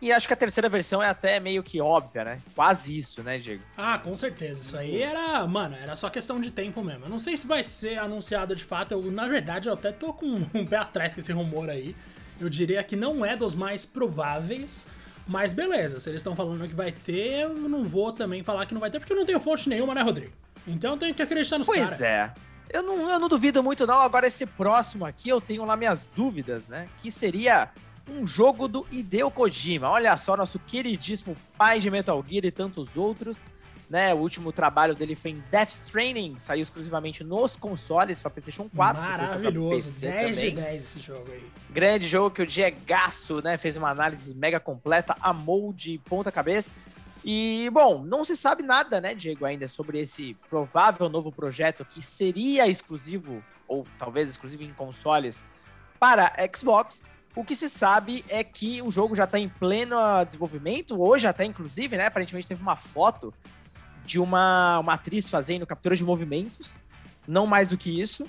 E 0.00 0.10
acho 0.10 0.26
que 0.26 0.34
a 0.34 0.36
terceira 0.36 0.68
versão 0.68 1.00
é 1.00 1.08
até 1.08 1.38
meio 1.38 1.62
que 1.62 1.80
óbvia, 1.80 2.24
né? 2.24 2.40
Quase 2.56 2.98
isso, 2.98 3.22
né, 3.22 3.38
Diego? 3.38 3.62
Ah, 3.76 3.98
com 3.98 4.16
certeza. 4.16 4.60
Isso 4.60 4.76
aí 4.76 5.00
era, 5.00 5.46
mano, 5.46 5.76
era 5.76 5.94
só 5.94 6.10
questão 6.10 6.40
de 6.40 6.50
tempo 6.50 6.82
mesmo. 6.82 7.04
Eu 7.04 7.08
não 7.08 7.20
sei 7.20 7.36
se 7.36 7.46
vai 7.46 7.62
ser 7.62 7.98
anunciado 8.00 8.56
de 8.56 8.64
fato. 8.64 8.92
Eu, 8.92 9.12
na 9.12 9.28
verdade, 9.28 9.68
eu 9.68 9.74
até 9.74 9.92
tô 9.92 10.12
com 10.12 10.26
um 10.54 10.66
pé 10.66 10.78
atrás 10.78 11.14
com 11.14 11.20
esse 11.20 11.32
rumor 11.32 11.70
aí. 11.70 11.94
Eu 12.42 12.48
diria 12.48 12.82
que 12.82 12.96
não 12.96 13.24
é 13.24 13.36
dos 13.36 13.54
mais 13.54 13.86
prováveis, 13.86 14.84
mas 15.26 15.52
beleza, 15.52 16.00
se 16.00 16.10
eles 16.10 16.20
estão 16.20 16.34
falando 16.34 16.66
que 16.68 16.74
vai 16.74 16.90
ter, 16.90 17.42
eu 17.42 17.54
não 17.54 17.84
vou 17.84 18.12
também 18.12 18.42
falar 18.42 18.66
que 18.66 18.74
não 18.74 18.80
vai 18.80 18.90
ter, 18.90 18.98
porque 18.98 19.12
eu 19.12 19.16
não 19.16 19.24
tenho 19.24 19.38
fonte 19.38 19.68
nenhuma, 19.68 19.94
né, 19.94 20.02
Rodrigo? 20.02 20.32
Então 20.66 20.92
eu 20.92 20.96
tenho 20.96 21.14
que 21.14 21.22
acreditar 21.22 21.58
nos 21.58 21.68
caras. 21.68 21.88
Pois 21.88 21.98
cara. 22.00 22.34
é. 22.38 22.52
Eu 22.76 22.82
não, 22.82 23.10
eu 23.10 23.18
não 23.18 23.28
duvido 23.28 23.62
muito, 23.62 23.86
não. 23.86 24.00
Agora, 24.00 24.26
esse 24.26 24.46
próximo 24.46 25.04
aqui, 25.04 25.28
eu 25.28 25.40
tenho 25.40 25.64
lá 25.64 25.76
minhas 25.76 26.06
dúvidas, 26.16 26.66
né? 26.68 26.88
Que 27.02 27.12
seria 27.12 27.68
um 28.10 28.26
jogo 28.26 28.66
do 28.66 28.86
Hideo 28.90 29.30
Kojima. 29.30 29.90
Olha 29.90 30.16
só, 30.16 30.36
nosso 30.36 30.58
queridíssimo 30.58 31.36
pai 31.56 31.80
de 31.80 31.90
Metal 31.90 32.24
Gear 32.26 32.44
e 32.44 32.50
tantos 32.50 32.96
outros 32.96 33.38
né? 33.92 34.14
O 34.14 34.16
último 34.16 34.50
trabalho 34.52 34.94
dele 34.94 35.14
foi 35.14 35.32
em 35.32 35.44
Death 35.50 35.68
Stranding, 35.68 36.38
saiu 36.38 36.62
exclusivamente 36.62 37.22
nos 37.22 37.56
consoles 37.56 38.22
para 38.22 38.30
PlayStation 38.30 38.66
4. 38.74 39.02
Maravilhoso, 39.02 39.68
PC 39.68 40.10
10 40.10 40.36
também. 40.36 40.50
de 40.54 40.56
10 40.62 40.82
esse 40.82 41.00
jogo 41.00 41.30
aí. 41.30 41.44
Grande 41.68 42.08
jogo 42.08 42.34
que 42.34 42.40
o 42.40 42.46
Diegaço, 42.46 43.42
né, 43.42 43.58
fez 43.58 43.76
uma 43.76 43.90
análise 43.90 44.34
mega 44.34 44.58
completa, 44.58 45.14
amou 45.20 45.74
de 45.74 45.98
ponta 46.06 46.32
cabeça. 46.32 46.74
E, 47.22 47.68
bom, 47.70 48.02
não 48.02 48.24
se 48.24 48.34
sabe 48.34 48.62
nada, 48.62 48.98
né, 48.98 49.14
Diego, 49.14 49.44
ainda 49.44 49.68
sobre 49.68 50.00
esse 50.00 50.34
provável 50.48 51.10
novo 51.10 51.30
projeto 51.30 51.84
que 51.84 52.00
seria 52.00 52.66
exclusivo, 52.66 53.44
ou 53.68 53.86
talvez 53.98 54.26
exclusivo 54.26 54.62
em 54.62 54.72
consoles, 54.72 55.44
para 56.00 56.32
Xbox. 56.56 57.02
O 57.36 57.44
que 57.44 57.54
se 57.54 57.68
sabe 57.68 58.24
é 58.30 58.42
que 58.42 58.80
o 58.80 58.90
jogo 58.90 59.14
já 59.14 59.24
está 59.24 59.38
em 59.38 59.50
pleno 59.50 59.96
desenvolvimento, 60.24 60.98
hoje 60.98 61.26
até 61.26 61.44
inclusive, 61.44 61.94
né? 61.98 62.06
Aparentemente 62.06 62.48
teve 62.48 62.62
uma 62.62 62.76
foto 62.76 63.32
de 64.04 64.18
uma, 64.18 64.78
uma 64.78 64.94
atriz 64.94 65.30
fazendo 65.30 65.66
captura 65.66 65.96
de 65.96 66.04
movimentos, 66.04 66.76
não 67.26 67.46
mais 67.46 67.70
do 67.70 67.76
que 67.76 68.00
isso. 68.00 68.26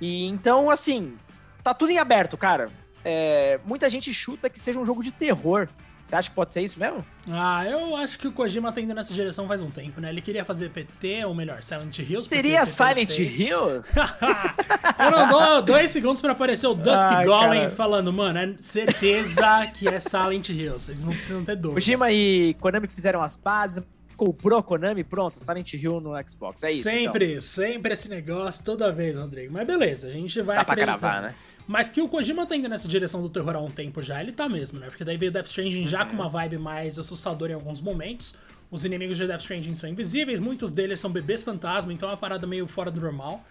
E 0.00 0.26
então, 0.26 0.70
assim, 0.70 1.16
tá 1.62 1.74
tudo 1.74 1.90
em 1.90 1.98
aberto, 1.98 2.36
cara. 2.36 2.70
É, 3.04 3.60
muita 3.64 3.88
gente 3.88 4.12
chuta 4.12 4.50
que 4.50 4.58
seja 4.58 4.78
um 4.78 4.86
jogo 4.86 5.02
de 5.02 5.12
terror. 5.12 5.68
Você 6.06 6.14
acha 6.14 6.28
que 6.30 6.36
pode 6.36 6.52
ser 6.52 6.60
isso 6.60 6.78
mesmo? 6.78 7.04
Ah, 7.28 7.64
eu 7.66 7.96
acho 7.96 8.16
que 8.16 8.28
o 8.28 8.32
Kojima 8.32 8.70
tá 8.70 8.80
indo 8.80 8.94
nessa 8.94 9.12
direção 9.12 9.48
faz 9.48 9.60
um 9.60 9.70
tempo, 9.70 10.00
né? 10.00 10.08
Ele 10.08 10.22
queria 10.22 10.44
fazer 10.44 10.70
PT, 10.70 11.24
ou 11.24 11.34
melhor, 11.34 11.64
Silent 11.64 11.98
Hills. 11.98 12.28
Seria 12.28 12.64
Silent 12.64 13.18
Hills? 13.18 13.92
eu 15.00 15.10
não 15.10 15.28
dou 15.28 15.62
dois 15.62 15.90
segundos 15.90 16.20
pra 16.20 16.30
aparecer 16.30 16.68
o 16.68 16.74
Dusk 16.74 17.06
Ai, 17.10 17.24
Golem 17.24 17.62
cara. 17.62 17.70
falando, 17.70 18.12
mano, 18.12 18.38
é 18.38 18.54
certeza 18.60 19.66
que 19.76 19.88
é 19.88 19.98
Silent 19.98 20.48
Hills. 20.50 20.84
Vocês 20.84 21.02
não 21.02 21.12
precisam 21.12 21.44
ter 21.44 21.56
dúvida. 21.56 21.74
Kojima 21.74 22.12
e 22.12 22.54
Konami 22.60 22.86
fizeram 22.86 23.20
as 23.20 23.36
pazes, 23.36 23.82
comprou 24.16 24.58
a 24.58 24.62
Konami, 24.62 25.04
pronto, 25.04 25.38
Silent 25.38 25.74
Hill 25.74 26.00
no 26.00 26.12
Xbox. 26.28 26.62
É 26.62 26.72
isso. 26.72 26.84
Sempre, 26.84 27.26
então. 27.26 27.40
sempre 27.40 27.92
esse 27.92 28.08
negócio, 28.08 28.64
toda 28.64 28.90
vez, 28.90 29.18
Rodrigo. 29.18 29.52
Mas 29.52 29.66
beleza, 29.66 30.08
a 30.08 30.10
gente 30.10 30.40
vai 30.40 30.56
Dá 30.56 30.62
acreditar. 30.62 30.98
pra 30.98 31.08
cravar, 31.08 31.22
né? 31.22 31.34
Mas 31.66 31.88
que 31.88 32.00
o 32.00 32.08
Kojima 32.08 32.46
tá 32.46 32.54
indo 32.54 32.68
nessa 32.68 32.86
direção 32.86 33.20
do 33.20 33.28
terror 33.28 33.56
há 33.56 33.60
um 33.60 33.70
tempo 33.70 34.00
já, 34.00 34.20
ele 34.20 34.32
tá 34.32 34.48
mesmo, 34.48 34.78
né? 34.78 34.86
Porque 34.86 35.04
daí 35.04 35.16
veio 35.16 35.32
Death 35.32 35.46
Stranding 35.46 35.80
uhum. 35.80 35.86
já 35.86 36.04
com 36.04 36.14
uma 36.14 36.28
vibe 36.28 36.58
mais 36.58 36.98
assustadora 36.98 37.52
em 37.52 37.54
alguns 37.54 37.80
momentos. 37.80 38.34
Os 38.70 38.84
inimigos 38.84 39.16
de 39.16 39.26
Death 39.26 39.40
Stranding 39.40 39.74
são 39.74 39.90
invisíveis, 39.90 40.38
muitos 40.38 40.70
deles 40.70 41.00
são 41.00 41.10
bebês 41.10 41.42
fantasma, 41.42 41.92
então 41.92 42.08
é 42.08 42.12
uma 42.12 42.18
parada 42.18 42.46
meio 42.46 42.66
fora 42.66 42.90
do 42.90 43.00
normal. 43.00 43.44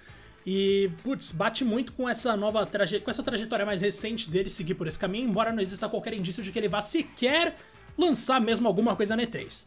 E, 0.46 0.92
putz, 1.04 1.32
bate 1.32 1.66
muito 1.66 1.92
com 1.92 2.08
essa 2.08 2.38
nova 2.38 2.66
traje 2.66 3.00
com 3.00 3.10
essa 3.10 3.24
trajetória 3.24 3.66
mais 3.66 3.82
recente 3.82 4.30
dele 4.30 4.50
seguir 4.50 4.76
por 4.76 4.88
esse 4.88 5.00
caminho, 5.00 5.28
embora 5.28 5.52
não 5.52 5.62
exista 5.62 5.90
qualquer 5.90 6.14
indício 6.14 6.44
de 6.44 6.52
que 6.52 6.60
ele 6.60 6.70
vá 6.70 6.82
sequer 6.82 7.56
lançar 7.98 8.40
mesmo 8.40 8.68
alguma 8.68 8.96
coisa 8.96 9.16
na 9.16 9.24
E3. 9.24 9.66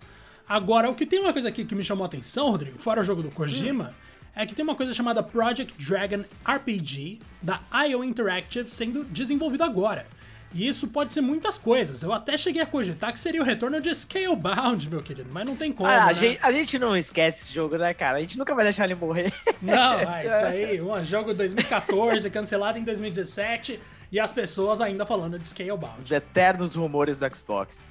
Agora, 0.48 0.88
o 0.88 0.94
que 0.94 1.04
tem 1.04 1.20
uma 1.20 1.32
coisa 1.32 1.48
aqui 1.48 1.64
que 1.64 1.74
me 1.74 1.84
chamou 1.84 2.04
a 2.04 2.06
atenção, 2.06 2.50
Rodrigo, 2.50 2.78
fora 2.78 3.00
o 3.00 3.04
jogo 3.04 3.22
do 3.22 3.30
Kojima, 3.30 3.90
hum. 3.90 4.30
é 4.34 4.46
que 4.46 4.54
tem 4.54 4.62
uma 4.62 4.74
coisa 4.74 4.94
chamada 4.94 5.22
Project 5.22 5.74
Dragon 5.78 6.24
RPG 6.44 7.20
da 7.42 7.60
IO 7.86 8.02
Interactive 8.02 8.70
sendo 8.70 9.04
desenvolvido 9.04 9.64
agora. 9.64 10.06
E 10.54 10.66
isso 10.66 10.88
pode 10.88 11.12
ser 11.12 11.20
muitas 11.20 11.58
coisas. 11.58 12.02
Eu 12.02 12.12
até 12.12 12.36
cheguei 12.36 12.62
a 12.62 12.66
cogitar 12.66 13.12
que 13.12 13.18
seria 13.18 13.42
o 13.42 13.44
retorno 13.44 13.80
de 13.80 13.94
Scalebound, 13.94 14.88
meu 14.88 15.02
querido, 15.02 15.28
mas 15.30 15.44
não 15.44 15.54
tem 15.54 15.70
como. 15.72 15.88
Ah, 15.88 16.04
a, 16.04 16.06
né? 16.06 16.14
gente, 16.14 16.38
a, 16.42 16.50
gente, 16.50 16.78
não 16.78 16.96
esquece 16.96 17.42
esse 17.42 17.52
jogo, 17.52 17.76
né, 17.76 17.92
cara? 17.92 18.16
A 18.16 18.20
gente 18.20 18.38
nunca 18.38 18.54
vai 18.54 18.64
deixar 18.64 18.84
ele 18.84 18.94
morrer. 18.94 19.30
Não, 19.60 19.98
ah, 20.08 20.24
isso 20.24 20.46
aí, 20.46 20.80
um 20.80 21.04
jogo 21.04 21.34
2014, 21.34 22.30
cancelado 22.30 22.78
em 22.78 22.82
2017, 22.82 23.78
e 24.10 24.18
as 24.18 24.32
pessoas 24.32 24.80
ainda 24.80 25.04
falando 25.04 25.38
de 25.38 25.46
Scalebound. 25.46 25.98
Os 25.98 26.10
eternos 26.10 26.74
rumores 26.74 27.20
do 27.20 27.36
Xbox. 27.36 27.90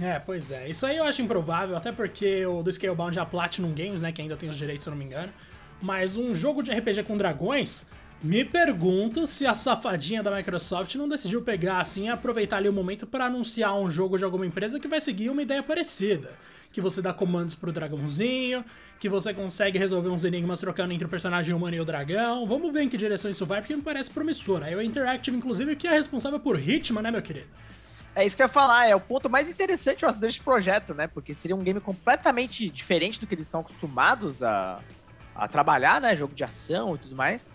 É, 0.00 0.18
pois 0.18 0.50
é. 0.50 0.68
Isso 0.68 0.86
aí 0.86 0.96
eu 0.96 1.04
acho 1.04 1.20
improvável, 1.22 1.76
até 1.76 1.90
porque 1.90 2.46
o 2.46 2.62
do 2.62 2.72
Scalebound 2.72 3.18
é 3.18 3.22
a 3.22 3.26
Platinum 3.26 3.72
Games, 3.74 4.00
né, 4.00 4.12
que 4.12 4.22
ainda 4.22 4.36
tem 4.36 4.48
os 4.48 4.56
direitos, 4.56 4.84
se 4.84 4.88
eu 4.88 4.92
não 4.92 4.98
me 4.98 5.04
engano. 5.04 5.32
Mas 5.82 6.16
um 6.16 6.34
jogo 6.34 6.62
de 6.62 6.70
RPG 6.72 7.02
com 7.04 7.16
dragões, 7.16 7.86
Me 8.20 8.44
pergunto 8.44 9.28
se 9.28 9.46
a 9.46 9.54
safadinha 9.54 10.24
da 10.24 10.34
Microsoft 10.34 10.92
não 10.96 11.08
decidiu 11.08 11.40
pegar 11.40 11.80
assim 11.80 12.06
e 12.06 12.08
aproveitar 12.08 12.56
ali 12.56 12.68
o 12.68 12.72
momento 12.72 13.06
para 13.06 13.26
anunciar 13.26 13.72
um 13.78 13.88
jogo 13.88 14.18
de 14.18 14.24
alguma 14.24 14.44
empresa 14.44 14.80
que 14.80 14.88
vai 14.88 15.00
seguir 15.00 15.30
uma 15.30 15.40
ideia 15.40 15.62
parecida. 15.62 16.30
Que 16.72 16.80
você 16.80 17.00
dá 17.00 17.12
comandos 17.12 17.54
pro 17.54 17.72
dragãozinho, 17.72 18.64
que 18.98 19.08
você 19.08 19.32
consegue 19.32 19.78
resolver 19.78 20.08
uns 20.08 20.24
enigmas 20.24 20.58
trocando 20.58 20.92
entre 20.92 21.06
o 21.06 21.08
personagem 21.08 21.54
humano 21.54 21.76
e 21.76 21.80
o 21.80 21.84
dragão. 21.84 22.44
Vamos 22.44 22.72
ver 22.72 22.82
em 22.82 22.88
que 22.88 22.96
direção 22.96 23.30
isso 23.30 23.46
vai, 23.46 23.60
porque 23.60 23.76
me 23.76 23.82
parece 23.82 24.10
promissor. 24.10 24.64
Aí 24.64 24.74
o 24.74 24.82
Interactive, 24.82 25.36
inclusive, 25.36 25.76
que 25.76 25.86
é 25.86 25.92
responsável 25.92 26.40
por 26.40 26.58
Hitman, 26.58 27.02
né, 27.02 27.12
meu 27.12 27.22
querido? 27.22 27.46
É 28.18 28.26
isso 28.26 28.36
que 28.36 28.42
eu 28.42 28.46
ia 28.46 28.52
falar, 28.52 28.88
é 28.88 28.96
o 28.96 29.00
ponto 29.00 29.30
mais 29.30 29.48
interessante 29.48 30.02
eu 30.02 30.08
acho, 30.08 30.18
desse 30.18 30.40
projeto, 30.40 30.92
né? 30.92 31.06
Porque 31.06 31.32
seria 31.32 31.54
um 31.54 31.62
game 31.62 31.78
completamente 31.78 32.68
diferente 32.68 33.20
do 33.20 33.28
que 33.28 33.34
eles 33.36 33.46
estão 33.46 33.60
acostumados 33.60 34.42
a, 34.42 34.80
a 35.36 35.46
trabalhar, 35.46 36.00
né? 36.00 36.16
Jogo 36.16 36.34
de 36.34 36.42
ação 36.42 36.96
e 36.96 36.98
tudo 36.98 37.14
mais 37.14 37.48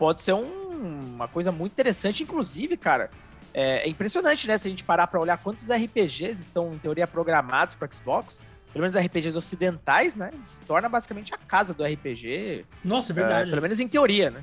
pode 0.00 0.22
ser 0.22 0.32
um, 0.32 1.14
uma 1.14 1.28
coisa 1.28 1.52
muito 1.52 1.72
interessante, 1.72 2.24
inclusive, 2.24 2.76
cara. 2.76 3.08
É, 3.54 3.86
é, 3.86 3.88
impressionante, 3.88 4.48
né? 4.48 4.58
Se 4.58 4.66
a 4.66 4.70
gente 4.70 4.82
parar 4.82 5.06
para 5.06 5.20
olhar 5.20 5.36
quantos 5.36 5.70
RPGs 5.70 6.42
estão, 6.42 6.74
em 6.74 6.78
teoria, 6.78 7.06
programados 7.06 7.76
para 7.76 7.88
Xbox, 7.92 8.44
pelo 8.72 8.82
menos 8.82 8.96
RPGs 8.96 9.36
ocidentais, 9.36 10.16
né? 10.16 10.32
Se 10.42 10.58
torna 10.62 10.88
basicamente 10.88 11.32
a 11.32 11.38
casa 11.38 11.72
do 11.72 11.84
RPG. 11.84 12.64
Nossa, 12.82 13.12
é 13.12 13.14
verdade. 13.14 13.48
É, 13.48 13.50
pelo 13.50 13.62
menos 13.62 13.78
em 13.78 13.86
teoria, 13.86 14.30
né? 14.30 14.42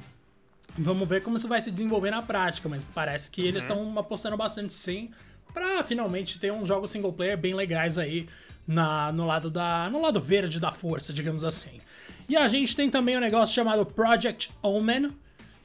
Vamos 0.77 1.09
ver 1.09 1.23
como 1.23 1.35
isso 1.35 1.47
vai 1.47 1.59
se 1.59 1.71
desenvolver 1.71 2.11
na 2.11 2.21
prática, 2.21 2.69
mas 2.69 2.85
parece 2.85 3.29
que 3.29 3.41
uhum. 3.41 3.47
eles 3.47 3.63
estão 3.63 3.99
apostando 3.99 4.37
bastante 4.37 4.73
sim 4.73 5.11
para 5.57 5.83
finalmente 5.83 6.37
ter 6.37 6.53
uns 6.53 6.67
jogos 6.67 6.91
single 6.91 7.11
player 7.11 7.35
bem 7.35 7.55
legais 7.55 7.97
aí 7.97 8.29
na, 8.67 9.11
no 9.11 9.25
lado 9.25 9.49
da 9.49 9.89
no 9.89 9.99
lado 9.99 10.19
verde 10.19 10.59
da 10.59 10.71
força, 10.71 11.11
digamos 11.11 11.43
assim. 11.43 11.81
E 12.29 12.37
a 12.37 12.47
gente 12.47 12.75
tem 12.75 12.91
também 12.91 13.17
um 13.17 13.19
negócio 13.19 13.55
chamado 13.55 13.83
Project 13.83 14.51
Omen, 14.61 15.09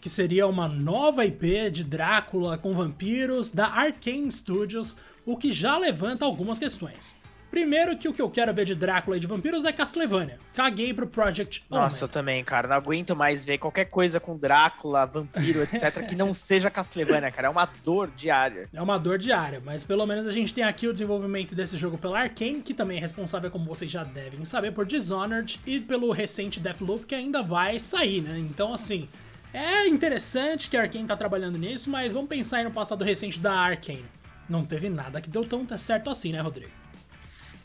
que 0.01 0.09
seria 0.09 0.47
uma 0.47 0.67
nova 0.67 1.27
IP 1.27 1.71
de 1.71 1.85
Drácula 1.85 2.57
com 2.57 2.73
vampiros 2.73 3.51
da 3.51 3.67
Arkane 3.67 4.33
Studios, 4.33 4.97
o 5.27 5.37
que 5.37 5.53
já 5.53 5.77
levanta 5.77 6.25
algumas 6.25 6.59
questões. 6.59 7.15
Primeiro 7.53 7.95
que 7.99 8.09
o 8.09 8.15
que 8.15 8.23
eu 8.23 8.31
quero 8.31 8.55
ver 8.55 8.65
de 8.65 8.75
Drácula 8.75 9.19
e 9.19 9.21
de 9.21 9.27
vampiros 9.27 9.67
é 9.67 9.73
Castlevania. 9.75 10.39
Caguei 10.55 10.95
pro 10.95 11.07
Project. 11.07 11.63
Nossa, 11.69 12.05
eu 12.05 12.09
também, 12.09 12.43
cara. 12.43 12.67
Não 12.67 12.77
aguento 12.77 13.15
mais 13.15 13.45
ver 13.45 13.59
qualquer 13.59 13.85
coisa 13.85 14.19
com 14.19 14.39
Drácula, 14.39 15.05
vampiro, 15.05 15.61
etc. 15.71 16.03
que 16.07 16.17
não 16.17 16.33
seja 16.33 16.71
Castlevania, 16.71 17.31
cara. 17.31 17.49
É 17.49 17.51
uma 17.51 17.69
dor 17.85 18.11
diária. 18.17 18.71
É 18.73 18.81
uma 18.81 18.99
dor 18.99 19.19
diária, 19.19 19.61
mas 19.63 19.85
pelo 19.85 20.07
menos 20.07 20.27
a 20.27 20.31
gente 20.31 20.55
tem 20.55 20.65
aqui 20.65 20.89
o 20.89 20.95
desenvolvimento 20.95 21.55
desse 21.55 21.77
jogo 21.77 21.99
pela 21.99 22.21
Arkane, 22.21 22.63
que 22.63 22.73
também 22.73 22.97
é 22.97 23.01
responsável, 23.03 23.51
como 23.51 23.67
vocês 23.67 23.91
já 23.91 24.03
devem 24.03 24.47
saber, 24.47 24.73
por 24.73 24.87
Dishonored 24.87 25.61
e 25.67 25.79
pelo 25.79 26.11
recente 26.11 26.59
Deathloop, 26.59 27.05
que 27.05 27.15
ainda 27.15 27.43
vai 27.43 27.79
sair, 27.79 28.23
né? 28.23 28.39
Então, 28.39 28.73
assim, 28.73 29.11
é 29.53 29.87
interessante 29.87 30.71
que 30.71 30.77
a 30.79 30.81
Arkane 30.81 31.07
tá 31.07 31.19
trabalhando 31.19 31.59
nisso, 31.59 31.91
mas 31.91 32.15
vamos 32.15 32.31
pensar 32.31 32.57
aí 32.57 32.65
no 32.65 32.71
passado 32.71 33.05
recente 33.05 33.39
da 33.39 33.53
Arkane. 33.53 34.07
Não 34.49 34.65
teve 34.65 34.89
nada 34.89 35.21
que 35.21 35.29
deu 35.29 35.45
tão 35.45 35.67
certo 35.77 36.09
assim, 36.09 36.33
né, 36.33 36.41
Rodrigo? 36.41 36.82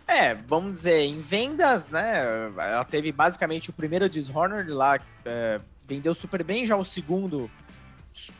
É, 0.07 0.33
vamos 0.33 0.71
dizer, 0.71 1.01
em 1.01 1.19
vendas, 1.19 1.89
né? 1.89 2.49
Ela 2.57 2.85
teve 2.85 3.11
basicamente 3.11 3.69
o 3.69 3.73
primeiro 3.73 4.09
Dishonored 4.09 4.71
lá, 4.71 4.99
é, 5.25 5.59
vendeu 5.85 6.15
super 6.15 6.43
bem, 6.43 6.65
já 6.65 6.77
o 6.77 6.85
segundo, 6.85 7.51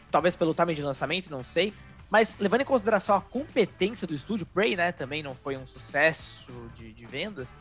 talvez 0.10 0.36
pelo 0.36 0.54
timing 0.54 0.76
de 0.76 0.82
lançamento, 0.82 1.30
não 1.30 1.44
sei. 1.44 1.74
Mas 2.10 2.38
levando 2.40 2.62
em 2.62 2.66
consideração 2.66 3.18
a 3.18 3.22
competência 3.22 4.08
do 4.08 4.16
estúdio, 4.16 4.46
Prey, 4.46 4.78
né, 4.78 4.94
também 4.94 5.22
não 5.22 5.36
foi 5.36 5.58
um 5.58 5.68
sucesso 5.68 6.52
de, 6.74 6.94
de 6.94 7.06
vendas. 7.06 7.60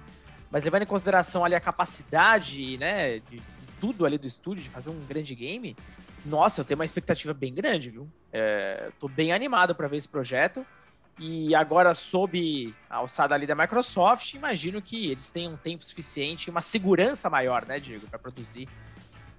Mas 0.50 0.64
levando 0.64 0.82
em 0.82 0.86
consideração 0.86 1.44
ali 1.44 1.56
a 1.56 1.60
capacidade, 1.60 2.78
né, 2.78 3.18
de, 3.18 3.42
tudo 3.80 4.06
ali 4.06 4.16
do 4.16 4.26
estúdio, 4.26 4.62
de 4.62 4.70
fazer 4.70 4.90
um 4.90 5.00
grande 5.04 5.34
game, 5.34 5.76
nossa, 6.24 6.60
eu 6.60 6.64
tenho 6.64 6.78
uma 6.78 6.84
expectativa 6.84 7.34
bem 7.34 7.52
grande, 7.52 7.90
viu? 7.90 8.08
É, 8.32 8.90
tô 8.98 9.08
bem 9.08 9.32
animado 9.32 9.74
para 9.74 9.88
ver 9.88 9.96
esse 9.96 10.08
projeto. 10.08 10.64
E 11.18 11.54
agora, 11.54 11.94
sob 11.94 12.74
a 12.90 12.96
alçada 12.96 13.34
ali 13.34 13.46
da 13.46 13.54
Microsoft, 13.54 14.34
imagino 14.34 14.82
que 14.82 15.10
eles 15.10 15.30
tenham 15.30 15.54
um 15.54 15.56
tempo 15.56 15.84
suficiente, 15.84 16.50
uma 16.50 16.60
segurança 16.60 17.30
maior, 17.30 17.64
né, 17.64 17.80
Diego, 17.80 18.06
para 18.06 18.18
produzir 18.18 18.68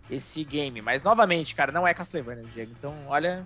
esse 0.10 0.44
game. 0.44 0.82
Mas, 0.82 1.04
novamente, 1.04 1.54
cara, 1.54 1.72
não 1.72 1.88
é 1.88 1.94
Castlevania, 1.94 2.46
Diego. 2.54 2.72
Então, 2.78 2.96
olha, 3.08 3.46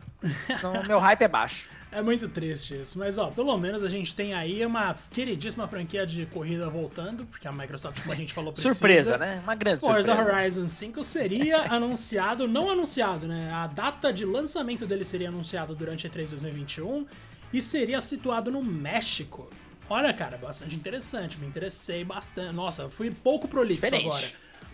então, 0.49 0.81
meu 0.87 0.99
hype 0.99 1.21
é 1.23 1.27
baixo. 1.27 1.69
É 1.91 2.01
muito 2.01 2.29
triste 2.29 2.79
isso. 2.79 2.97
Mas, 2.97 3.17
ó, 3.17 3.29
pelo 3.31 3.57
menos 3.57 3.83
a 3.83 3.89
gente 3.89 4.15
tem 4.15 4.33
aí 4.33 4.65
uma 4.65 4.95
queridíssima 5.09 5.67
franquia 5.67 6.05
de 6.05 6.25
corrida 6.27 6.69
voltando, 6.69 7.25
porque 7.25 7.47
a 7.47 7.51
Microsoft, 7.51 7.99
como 8.01 8.13
a 8.13 8.15
gente 8.15 8.33
falou, 8.33 8.53
precisa. 8.53 8.73
Surpresa, 8.73 9.17
né? 9.17 9.41
Uma 9.43 9.55
grande 9.55 9.81
Forza 9.81 10.15
surpresa. 10.15 10.37
Horizon 10.37 10.67
5 10.67 11.03
seria 11.03 11.61
anunciado, 11.73 12.47
não 12.47 12.69
anunciado, 12.69 13.27
né? 13.27 13.51
A 13.53 13.67
data 13.67 14.13
de 14.13 14.23
lançamento 14.23 14.85
dele 14.85 15.03
seria 15.03 15.27
anunciada 15.27 15.75
durante 15.75 16.07
E3 16.07 16.29
2021 16.29 17.05
e 17.53 17.61
seria 17.61 17.99
situado 18.01 18.51
no 18.51 18.63
México. 18.63 19.49
Olha, 19.89 20.13
cara, 20.13 20.37
bastante 20.37 20.75
interessante. 20.75 21.37
Me 21.37 21.45
interessei 21.45 22.03
bastante. 22.03 22.53
Nossa, 22.53 22.89
fui 22.89 23.11
pouco 23.11 23.47
prolixo 23.47 23.81
Diferente. 23.81 24.07
agora. 24.07 24.27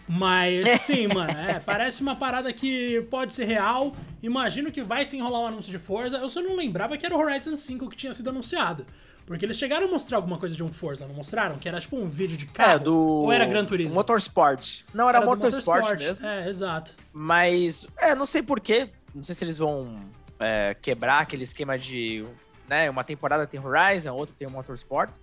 Mas 0.07 0.69
sim, 0.81 1.07
mano, 1.07 1.31
é, 1.31 1.59
parece 1.59 2.01
uma 2.01 2.15
parada 2.15 2.53
que 2.53 3.01
pode 3.09 3.33
ser 3.33 3.45
real. 3.45 3.95
Imagino 4.21 4.71
que 4.71 4.81
vai 4.81 5.05
se 5.05 5.17
enrolar 5.17 5.41
um 5.41 5.47
anúncio 5.47 5.71
de 5.71 5.79
Forza. 5.79 6.17
Eu 6.17 6.29
só 6.29 6.41
não 6.41 6.55
lembrava 6.55 6.97
que 6.97 7.05
era 7.05 7.15
o 7.15 7.19
Horizon 7.19 7.55
5 7.55 7.89
que 7.89 7.97
tinha 7.97 8.13
sido 8.13 8.29
anunciado. 8.29 8.85
Porque 9.25 9.43
eles 9.43 9.57
chegaram 9.57 9.87
a 9.87 9.91
mostrar 9.91 10.17
alguma 10.17 10.37
coisa 10.37 10.55
de 10.55 10.63
um 10.63 10.71
Forza, 10.71 11.05
não 11.05 11.13
mostraram? 11.13 11.57
Que 11.57 11.67
era 11.67 11.81
tipo 11.81 11.97
um 11.97 12.07
vídeo 12.07 12.37
de 12.37 12.45
carro? 12.45 12.71
É, 12.71 12.79
do... 12.79 12.95
Ou 12.95 13.33
era 13.33 13.45
Gran 13.45 13.65
Turismo? 13.65 13.93
Motorsport. 13.93 14.83
Não, 14.93 15.09
era, 15.09 15.17
era 15.17 15.25
Motorsport, 15.25 15.81
Motorsport 15.81 15.99
mesmo. 15.99 16.25
É, 16.25 16.47
exato. 16.47 16.91
Mas, 17.11 17.85
é, 17.97 18.15
não 18.15 18.25
sei 18.25 18.41
porquê. 18.41 18.89
Não 19.13 19.23
sei 19.23 19.35
se 19.35 19.43
eles 19.43 19.57
vão 19.57 19.99
é, 20.39 20.77
quebrar 20.81 21.23
aquele 21.23 21.43
esquema 21.43 21.77
de... 21.77 22.25
Né, 22.67 22.89
uma 22.89 23.03
temporada 23.03 23.47
tem 23.47 23.59
Horizon, 23.59 24.13
outra 24.13 24.35
tem 24.37 24.47
Motorsport. 24.47 25.15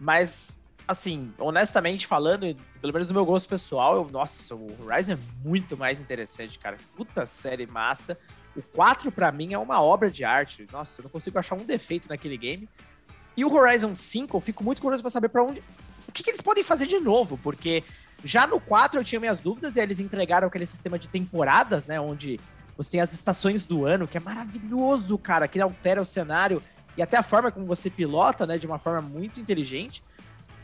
Mas 0.00 0.58
assim, 0.88 1.30
honestamente 1.38 2.06
falando, 2.06 2.56
pelo 2.80 2.92
menos 2.94 3.08
do 3.08 3.12
meu 3.12 3.26
gosto 3.26 3.46
pessoal, 3.46 3.96
eu, 3.96 4.10
nossa, 4.10 4.54
o 4.54 4.74
Horizon 4.82 5.12
é 5.12 5.18
muito 5.44 5.76
mais 5.76 6.00
interessante, 6.00 6.58
cara. 6.58 6.78
Puta 6.96 7.26
série 7.26 7.66
massa. 7.66 8.18
O 8.56 8.62
4 8.62 9.12
para 9.12 9.30
mim 9.30 9.52
é 9.52 9.58
uma 9.58 9.82
obra 9.82 10.10
de 10.10 10.24
arte. 10.24 10.66
Nossa, 10.72 11.00
eu 11.00 11.04
não 11.04 11.10
consigo 11.10 11.38
achar 11.38 11.54
um 11.56 11.64
defeito 11.64 12.08
naquele 12.08 12.38
game. 12.38 12.66
E 13.36 13.44
o 13.44 13.54
Horizon 13.54 13.94
5, 13.94 14.34
eu 14.36 14.40
fico 14.40 14.64
muito 14.64 14.80
curioso 14.80 15.02
para 15.02 15.10
saber 15.10 15.28
para 15.28 15.44
onde 15.44 15.62
o 16.08 16.12
que, 16.12 16.24
que, 16.24 16.30
eles 16.30 16.40
podem 16.40 16.64
fazer 16.64 16.86
de 16.86 16.98
novo, 16.98 17.38
porque 17.38 17.84
já 18.24 18.46
no 18.46 18.58
4 18.58 18.98
eu 18.98 19.04
tinha 19.04 19.20
minhas 19.20 19.38
dúvidas 19.38 19.76
e 19.76 19.80
eles 19.80 20.00
entregaram 20.00 20.48
aquele 20.48 20.64
sistema 20.64 20.98
de 20.98 21.08
temporadas, 21.08 21.86
né, 21.86 22.00
onde 22.00 22.40
você 22.76 22.92
tem 22.92 23.00
as 23.00 23.12
estações 23.12 23.64
do 23.64 23.84
ano, 23.84 24.08
que 24.08 24.16
é 24.16 24.20
maravilhoso, 24.20 25.18
cara, 25.18 25.46
que 25.46 25.60
altera 25.60 26.00
o 26.00 26.06
cenário 26.06 26.62
e 26.98 27.02
até 27.02 27.16
a 27.16 27.22
forma 27.22 27.52
como 27.52 27.64
você 27.64 27.88
pilota, 27.88 28.44
né, 28.44 28.58
de 28.58 28.66
uma 28.66 28.76
forma 28.76 29.00
muito 29.00 29.38
inteligente. 29.38 30.02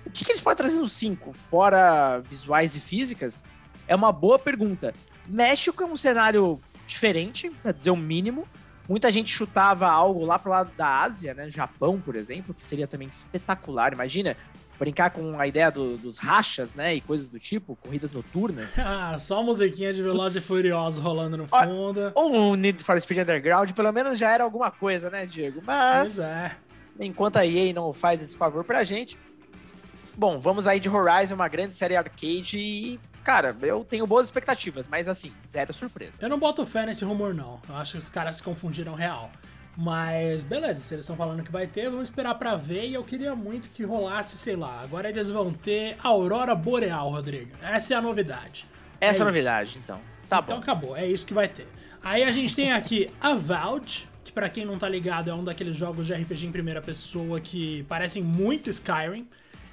O 0.05 0.11
que, 0.11 0.25
que 0.25 0.33
eles 0.33 0.43
podem 0.43 0.57
trazer 0.57 0.81
no 0.81 0.88
5, 0.88 1.33
fora 1.33 2.19
visuais 2.29 2.75
e 2.75 2.81
físicas? 2.81 3.45
É 3.87 3.95
uma 3.95 4.11
boa 4.11 4.37
pergunta. 4.37 4.93
México 5.29 5.81
é 5.81 5.87
um 5.87 5.97
cenário 5.97 6.61
diferente, 6.88 7.50
para 7.62 7.71
dizer 7.71 7.91
o 7.91 7.97
mínimo. 7.97 8.49
Muita 8.88 9.12
gente 9.12 9.33
chutava 9.33 9.87
algo 9.87 10.25
lá 10.25 10.37
pro 10.37 10.50
lado 10.50 10.73
da 10.76 11.03
Ásia, 11.03 11.35
né? 11.35 11.49
Japão, 11.49 12.00
por 12.00 12.17
exemplo, 12.17 12.53
que 12.53 12.64
seria 12.64 12.88
também 12.88 13.07
espetacular. 13.07 13.93
Imagina 13.93 14.37
brincar 14.78 15.11
com 15.11 15.38
a 15.38 15.47
ideia 15.47 15.71
do, 15.71 15.97
dos 15.97 16.19
rachas, 16.19 16.75
né? 16.75 16.95
E 16.95 17.00
coisas 17.00 17.28
do 17.28 17.38
tipo, 17.38 17.76
corridas 17.76 18.11
noturnas. 18.12 18.73
ah, 18.78 19.16
só 19.19 19.43
musiquinha 19.43 19.93
de 19.93 20.02
Velozes 20.02 20.43
e 20.43 20.47
Furiosos 20.47 21.02
rolando 21.02 21.37
no 21.37 21.47
fundo. 21.47 22.12
Ou 22.14 22.35
um 22.35 22.54
Need 22.54 22.83
for 22.83 23.00
Speed 23.00 23.21
Underground, 23.21 23.73
pelo 23.73 23.93
menos 23.93 24.19
já 24.19 24.33
era 24.33 24.45
alguma 24.45 24.71
coisa, 24.71 25.11
né, 25.11 25.26
Diego? 25.26 25.62
Mas. 25.64 26.19
É. 26.19 26.57
Enquanto 26.99 27.38
a 27.38 27.47
EA 27.47 27.73
não 27.73 27.93
faz 27.93 28.23
esse 28.23 28.37
favor 28.37 28.62
pra 28.62 28.85
gente, 28.85 29.19
Bom, 30.16 30.38
vamos 30.38 30.66
aí 30.66 30.78
de 30.78 30.88
Horizon, 30.88 31.35
uma 31.35 31.49
grande 31.49 31.75
série 31.75 31.97
arcade 31.97 32.57
e, 32.57 33.00
cara, 33.25 33.57
eu 33.62 33.85
tenho 33.85 34.07
boas 34.07 34.28
expectativas, 34.28 34.87
mas 34.88 35.09
assim, 35.09 35.33
zero 35.47 35.73
surpresa. 35.73 36.12
Eu 36.21 36.28
não 36.28 36.38
boto 36.38 36.64
fé 36.64 36.87
nesse 36.87 37.04
rumor, 37.04 37.35
não. 37.35 37.61
Eu 37.69 37.76
acho 37.76 37.93
que 37.93 37.99
os 37.99 38.09
caras 38.09 38.37
se 38.37 38.43
confundiram 38.43 38.95
real. 38.95 39.31
Mas 39.76 40.45
beleza, 40.45 40.81
se 40.81 40.95
eles 40.95 41.04
estão 41.04 41.16
falando 41.16 41.43
que 41.43 41.50
vai 41.50 41.66
ter, 41.66 41.90
vamos 41.90 42.09
esperar 42.09 42.35
para 42.37 42.54
ver. 42.54 42.87
E 42.87 42.95
eu 42.95 43.02
queria 43.02 43.35
muito 43.35 43.69
que 43.71 43.85
rolasse, 43.85 44.37
sei 44.37 44.57
lá. 44.57 44.81
Agora 44.83 45.09
eles 45.09 45.28
vão 45.28 45.52
ter 45.52 45.97
Aurora 46.02 46.54
Boreal, 46.54 47.11
Rodrigo. 47.11 47.50
Essa 47.62 47.95
é 47.95 47.97
a 47.97 48.00
novidade. 48.00 48.66
Essa 49.00 49.21
é 49.21 49.23
a 49.23 49.26
novidade, 49.26 49.81
então. 49.83 50.00
Tá 50.28 50.38
então 50.38 50.38
bom. 50.38 50.45
Então 50.45 50.59
acabou, 50.59 50.97
é 50.97 51.07
isso 51.07 51.26
que 51.26 51.35
vai 51.35 51.49
ter. 51.49 51.66
Aí 52.02 52.23
a 52.23 52.31
gente 52.31 52.54
tem 52.54 52.73
aqui 52.73 53.11
Avowed, 53.21 54.09
que 54.23 54.31
para 54.31 54.49
quem 54.49 54.64
não 54.64 54.78
tá 54.78 54.88
ligado 54.88 55.31
é 55.31 55.35
um 55.35 55.43
daqueles 55.43 55.76
jogos 55.76 56.07
de 56.07 56.14
RPG 56.14 56.47
em 56.47 56.52
primeira 56.52 56.81
pessoa 56.81 57.40
que 57.40 57.83
parecem 57.85 58.23
muito 58.23 58.71
Skyrim. 58.71 59.26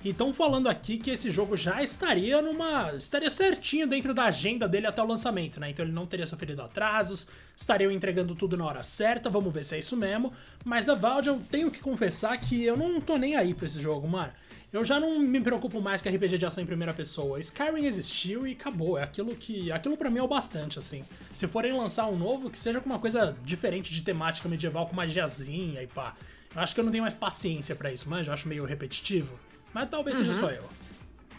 Estão 0.03 0.33
falando 0.33 0.67
aqui 0.67 0.97
que 0.97 1.11
esse 1.11 1.29
jogo 1.29 1.55
já 1.55 1.83
estaria 1.83 2.41
numa. 2.41 2.91
estaria 2.97 3.29
certinho 3.29 3.87
dentro 3.87 4.15
da 4.15 4.25
agenda 4.25 4.67
dele 4.67 4.87
até 4.87 5.01
o 5.01 5.05
lançamento, 5.05 5.59
né? 5.59 5.69
Então 5.69 5.85
ele 5.85 5.93
não 5.93 6.07
teria 6.07 6.25
sofrido 6.25 6.59
atrasos, 6.59 7.27
estariam 7.55 7.91
entregando 7.91 8.33
tudo 8.33 8.57
na 8.57 8.65
hora 8.65 8.81
certa, 8.81 9.29
vamos 9.29 9.53
ver 9.53 9.63
se 9.63 9.75
é 9.75 9.79
isso 9.79 9.95
mesmo. 9.95 10.33
Mas 10.65 10.89
a 10.89 10.95
Valve, 10.95 11.27
eu 11.27 11.39
tenho 11.51 11.69
que 11.69 11.79
confessar 11.79 12.35
que 12.39 12.63
eu 12.63 12.75
não 12.75 12.99
tô 12.99 13.15
nem 13.15 13.35
aí 13.35 13.53
pra 13.53 13.67
esse 13.67 13.79
jogo, 13.79 14.07
mano. 14.07 14.33
Eu 14.73 14.83
já 14.83 14.99
não 14.99 15.19
me 15.19 15.39
preocupo 15.39 15.79
mais 15.79 16.01
com 16.01 16.09
RPG 16.09 16.39
de 16.39 16.45
ação 16.47 16.63
em 16.63 16.67
primeira 16.67 16.93
pessoa. 16.93 17.39
Skyrim 17.39 17.85
existiu 17.85 18.47
e 18.47 18.53
acabou. 18.53 18.97
É 18.97 19.03
aquilo 19.03 19.35
que. 19.35 19.71
Aquilo 19.71 19.95
para 19.95 20.09
mim 20.09 20.17
é 20.17 20.23
o 20.23 20.27
bastante, 20.27 20.79
assim. 20.79 21.03
Se 21.35 21.47
forem 21.47 21.73
lançar 21.73 22.07
um 22.07 22.17
novo, 22.17 22.49
que 22.49 22.57
seja 22.57 22.79
com 22.79 22.89
uma 22.89 22.97
coisa 22.97 23.35
diferente 23.45 23.93
de 23.93 24.01
temática 24.01 24.49
medieval, 24.49 24.87
com 24.87 24.95
magiazinha 24.95 25.83
e 25.83 25.87
pá. 25.87 26.15
Eu 26.55 26.61
acho 26.61 26.73
que 26.73 26.79
eu 26.79 26.83
não 26.83 26.91
tenho 26.91 27.03
mais 27.03 27.13
paciência 27.13 27.75
para 27.75 27.91
isso, 27.91 28.09
mas 28.09 28.27
eu 28.27 28.33
acho 28.33 28.47
meio 28.47 28.65
repetitivo. 28.65 29.37
Mas 29.73 29.89
talvez 29.89 30.19
uhum. 30.19 30.25
seja 30.25 30.39
só 30.39 30.49
eu. 30.51 30.63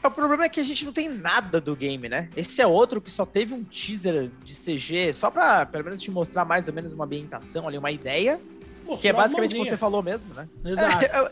O 0.03 0.11
problema 0.11 0.45
é 0.45 0.49
que 0.49 0.59
a 0.59 0.65
gente 0.65 0.85
não 0.85 0.93
tem 0.93 1.09
nada 1.09 1.61
do 1.61 1.77
game, 1.77 2.09
né? 2.09 2.29
Esse 2.37 2.61
é 2.61 2.67
outro 2.67 3.01
que 3.01 3.11
só 3.11 3.25
teve 3.25 3.55
um 3.55 3.63
teaser 3.63 4.31
de 4.43 4.53
CG, 4.53 5.13
só 5.13 5.31
pra 5.31 5.65
pelo 5.65 5.85
menos 5.85 6.03
te 6.03 6.11
mostrar 6.11 6.45
mais 6.45 6.67
ou 6.67 6.75
menos 6.75 6.93
uma 6.93 7.05
ambientação 7.05 7.69
ali, 7.69 7.79
uma 7.79 7.93
ideia. 7.93 8.41
Mostrou 8.79 8.99
que 8.99 9.09
é 9.09 9.13
basicamente 9.13 9.55
o 9.55 9.63
que 9.63 9.69
você 9.69 9.77
falou 9.77 10.03
mesmo, 10.03 10.35
né? 10.35 10.49
Exato. 10.65 11.07
É, 11.07 11.31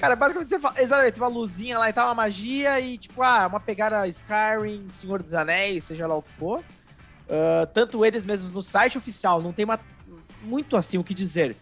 Cara, 0.00 0.16
basicamente 0.16 0.48
você 0.48 0.58
fala, 0.58 0.80
exatamente, 0.80 1.20
uma 1.20 1.28
luzinha 1.28 1.78
lá 1.78 1.90
e 1.90 1.92
tal, 1.92 2.08
uma 2.08 2.14
magia 2.14 2.80
e 2.80 2.96
tipo, 2.96 3.22
ah, 3.22 3.46
uma 3.46 3.60
pegada 3.60 4.08
Skyrim, 4.08 4.88
Senhor 4.88 5.22
dos 5.22 5.34
Anéis, 5.34 5.84
seja 5.84 6.06
lá 6.06 6.14
o 6.14 6.22
que 6.22 6.30
for. 6.30 6.60
Uh, 6.60 7.66
tanto 7.74 8.02
eles 8.02 8.24
mesmos 8.24 8.50
no 8.50 8.62
site 8.62 8.96
oficial, 8.96 9.42
não 9.42 9.52
tem 9.52 9.66
uma, 9.66 9.78
muito 10.42 10.74
assim 10.74 10.96
o 10.96 11.04
que 11.04 11.12
dizer. 11.12 11.54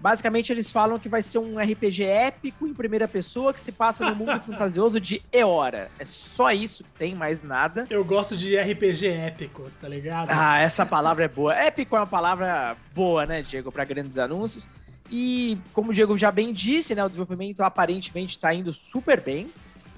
Basicamente, 0.00 0.52
eles 0.52 0.70
falam 0.70 0.98
que 0.98 1.08
vai 1.08 1.22
ser 1.22 1.38
um 1.38 1.58
RPG 1.58 2.04
épico 2.04 2.66
em 2.66 2.74
primeira 2.74 3.08
pessoa 3.08 3.52
que 3.52 3.60
se 3.60 3.72
passa 3.72 4.08
no 4.08 4.14
mundo 4.14 4.38
fantasioso 4.40 5.00
de 5.00 5.22
Eora. 5.32 5.90
É 5.98 6.04
só 6.04 6.50
isso 6.52 6.84
que 6.84 6.92
tem, 6.92 7.14
mais 7.14 7.42
nada. 7.42 7.86
Eu 7.90 8.04
gosto 8.04 8.36
de 8.36 8.56
RPG 8.56 9.06
épico, 9.06 9.70
tá 9.80 9.88
ligado? 9.88 10.28
Ah, 10.30 10.58
essa 10.58 10.84
palavra 10.84 11.24
é 11.24 11.28
boa. 11.28 11.54
Épico 11.54 11.96
é 11.96 12.00
uma 12.00 12.06
palavra 12.06 12.76
boa, 12.94 13.26
né, 13.26 13.42
Diego, 13.42 13.72
para 13.72 13.84
grandes 13.84 14.18
anúncios. 14.18 14.68
E, 15.10 15.58
como 15.72 15.90
o 15.90 15.94
Diego 15.94 16.16
já 16.18 16.30
bem 16.32 16.52
disse, 16.52 16.94
né, 16.94 17.04
o 17.04 17.08
desenvolvimento 17.08 17.60
aparentemente 17.62 18.36
está 18.36 18.52
indo 18.52 18.72
super 18.72 19.20
bem, 19.20 19.48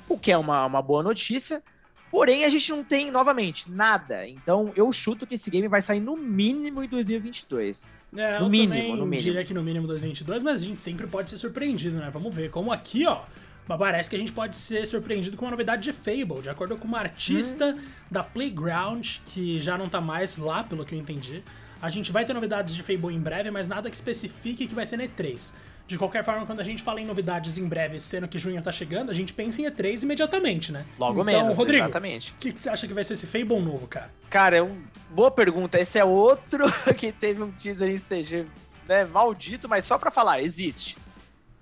o 0.08 0.18
que 0.18 0.30
é 0.30 0.38
uma, 0.38 0.66
uma 0.66 0.82
boa 0.82 1.02
notícia. 1.02 1.62
Porém, 2.10 2.44
a 2.44 2.48
gente 2.48 2.70
não 2.70 2.82
tem, 2.82 3.10
novamente, 3.10 3.70
nada. 3.70 4.26
Então, 4.26 4.72
eu 4.74 4.90
chuto 4.92 5.26
que 5.26 5.34
esse 5.34 5.50
game 5.50 5.68
vai 5.68 5.82
sair 5.82 6.00
no 6.00 6.16
mínimo 6.16 6.82
em 6.82 6.88
2022. 6.88 7.94
É, 8.16 8.38
no 8.38 8.48
mínimo, 8.48 8.96
no 8.96 9.04
mínimo. 9.04 9.22
diria 9.22 9.44
que 9.44 9.52
no 9.52 9.62
mínimo 9.62 9.86
2022, 9.86 10.42
mas 10.42 10.62
a 10.62 10.64
gente 10.64 10.80
sempre 10.80 11.06
pode 11.06 11.30
ser 11.30 11.36
surpreendido, 11.36 11.96
né? 11.98 12.08
Vamos 12.10 12.34
ver. 12.34 12.50
Como 12.50 12.72
aqui, 12.72 13.06
ó, 13.06 13.20
parece 13.66 14.08
que 14.08 14.16
a 14.16 14.18
gente 14.18 14.32
pode 14.32 14.56
ser 14.56 14.86
surpreendido 14.86 15.36
com 15.36 15.44
uma 15.44 15.50
novidade 15.50 15.82
de 15.82 15.92
Fable, 15.92 16.40
de 16.42 16.48
acordo 16.48 16.78
com 16.78 16.88
uma 16.88 16.98
artista 16.98 17.76
hum. 17.76 17.80
da 18.10 18.22
Playground, 18.22 19.18
que 19.26 19.60
já 19.60 19.76
não 19.76 19.88
tá 19.88 20.00
mais 20.00 20.38
lá, 20.38 20.64
pelo 20.64 20.86
que 20.86 20.94
eu 20.94 20.98
entendi. 20.98 21.42
A 21.80 21.90
gente 21.90 22.10
vai 22.10 22.24
ter 22.24 22.32
novidades 22.32 22.74
de 22.74 22.82
Fable 22.82 23.14
em 23.14 23.20
breve, 23.20 23.50
mas 23.50 23.68
nada 23.68 23.90
que 23.90 23.96
especifique 23.96 24.66
que 24.66 24.74
vai 24.74 24.86
ser 24.86 24.96
na 24.96 25.04
E3. 25.04 25.52
De 25.88 25.96
qualquer 25.96 26.22
forma, 26.22 26.44
quando 26.44 26.60
a 26.60 26.64
gente 26.64 26.82
fala 26.82 27.00
em 27.00 27.06
novidades 27.06 27.56
em 27.56 27.66
breve, 27.66 27.98
sendo 27.98 28.28
que 28.28 28.38
junho 28.38 28.60
tá 28.60 28.70
chegando, 28.70 29.10
a 29.10 29.14
gente 29.14 29.32
pensa 29.32 29.62
em 29.62 29.64
E3 29.64 30.02
imediatamente, 30.02 30.70
né? 30.70 30.84
Logo 30.98 31.22
então, 31.22 31.24
menos, 31.24 31.56
Rodrigo, 31.56 31.82
exatamente. 31.82 32.32
O 32.32 32.34
que, 32.34 32.52
que, 32.52 32.60
você 32.60 32.68
acha 32.68 32.86
que 32.86 32.92
vai 32.92 33.02
ser 33.02 33.14
esse 33.14 33.26
Fable 33.26 33.58
novo, 33.58 33.86
cara? 33.86 34.10
Cara, 34.28 34.58
é 34.58 34.62
uma 34.62 34.76
boa 35.08 35.30
pergunta. 35.30 35.80
Esse 35.80 35.98
é 35.98 36.04
outro 36.04 36.66
que 36.94 37.10
teve 37.10 37.42
um 37.42 37.50
teaser 37.50 37.88
em 37.88 37.96
CG 37.96 38.44
né, 38.86 39.06
maldito, 39.06 39.66
mas 39.66 39.86
só 39.86 39.96
para 39.96 40.10
falar, 40.10 40.42
existe. 40.42 40.98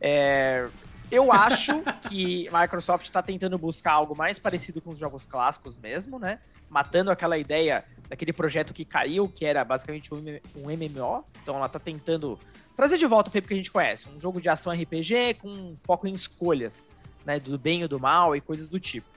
É, 0.00 0.68
eu 1.09 1.30
acho 1.33 1.85
que 2.09 2.49
Microsoft 2.52 3.04
está 3.04 3.23
tentando 3.23 3.56
buscar 3.56 3.92
algo 3.92 4.16
mais 4.16 4.40
parecido 4.40 4.80
com 4.80 4.90
os 4.90 4.99
jogos 4.99 5.25
clássicos 5.25 5.78
mesmo, 5.78 6.18
né? 6.18 6.40
Matando 6.68 7.12
aquela 7.12 7.38
ideia 7.38 7.85
daquele 8.09 8.33
projeto 8.33 8.75
que 8.75 8.85
caiu, 8.85 9.28
que 9.28 9.47
era 9.47 9.64
basicamente 9.64 10.12
um 10.12 10.21
MMO. 10.64 11.25
Então 11.40 11.54
ela 11.54 11.68
tá 11.68 11.78
tentando 11.78 12.37
trazer 12.76 12.99
de 12.99 13.06
volta 13.06 13.30
o 13.30 13.33
Fable 13.33 13.49
que 13.49 13.54
a 13.54 13.56
gente 13.56 13.73
conhece. 13.73 14.09
Um 14.09 14.21
jogo 14.21 14.40
de 14.40 14.49
ação 14.49 14.73
RPG 14.73 15.35
com 15.40 15.75
foco 15.78 16.06
em 16.06 16.12
escolhas, 16.12 16.88
né? 17.25 17.40
Do 17.40 17.59
bem 17.59 17.83
e 17.83 17.88
do 17.88 17.99
mal 17.99 18.37
e 18.37 18.40
coisas 18.40 18.68
do 18.68 18.78
tipo. 18.78 19.09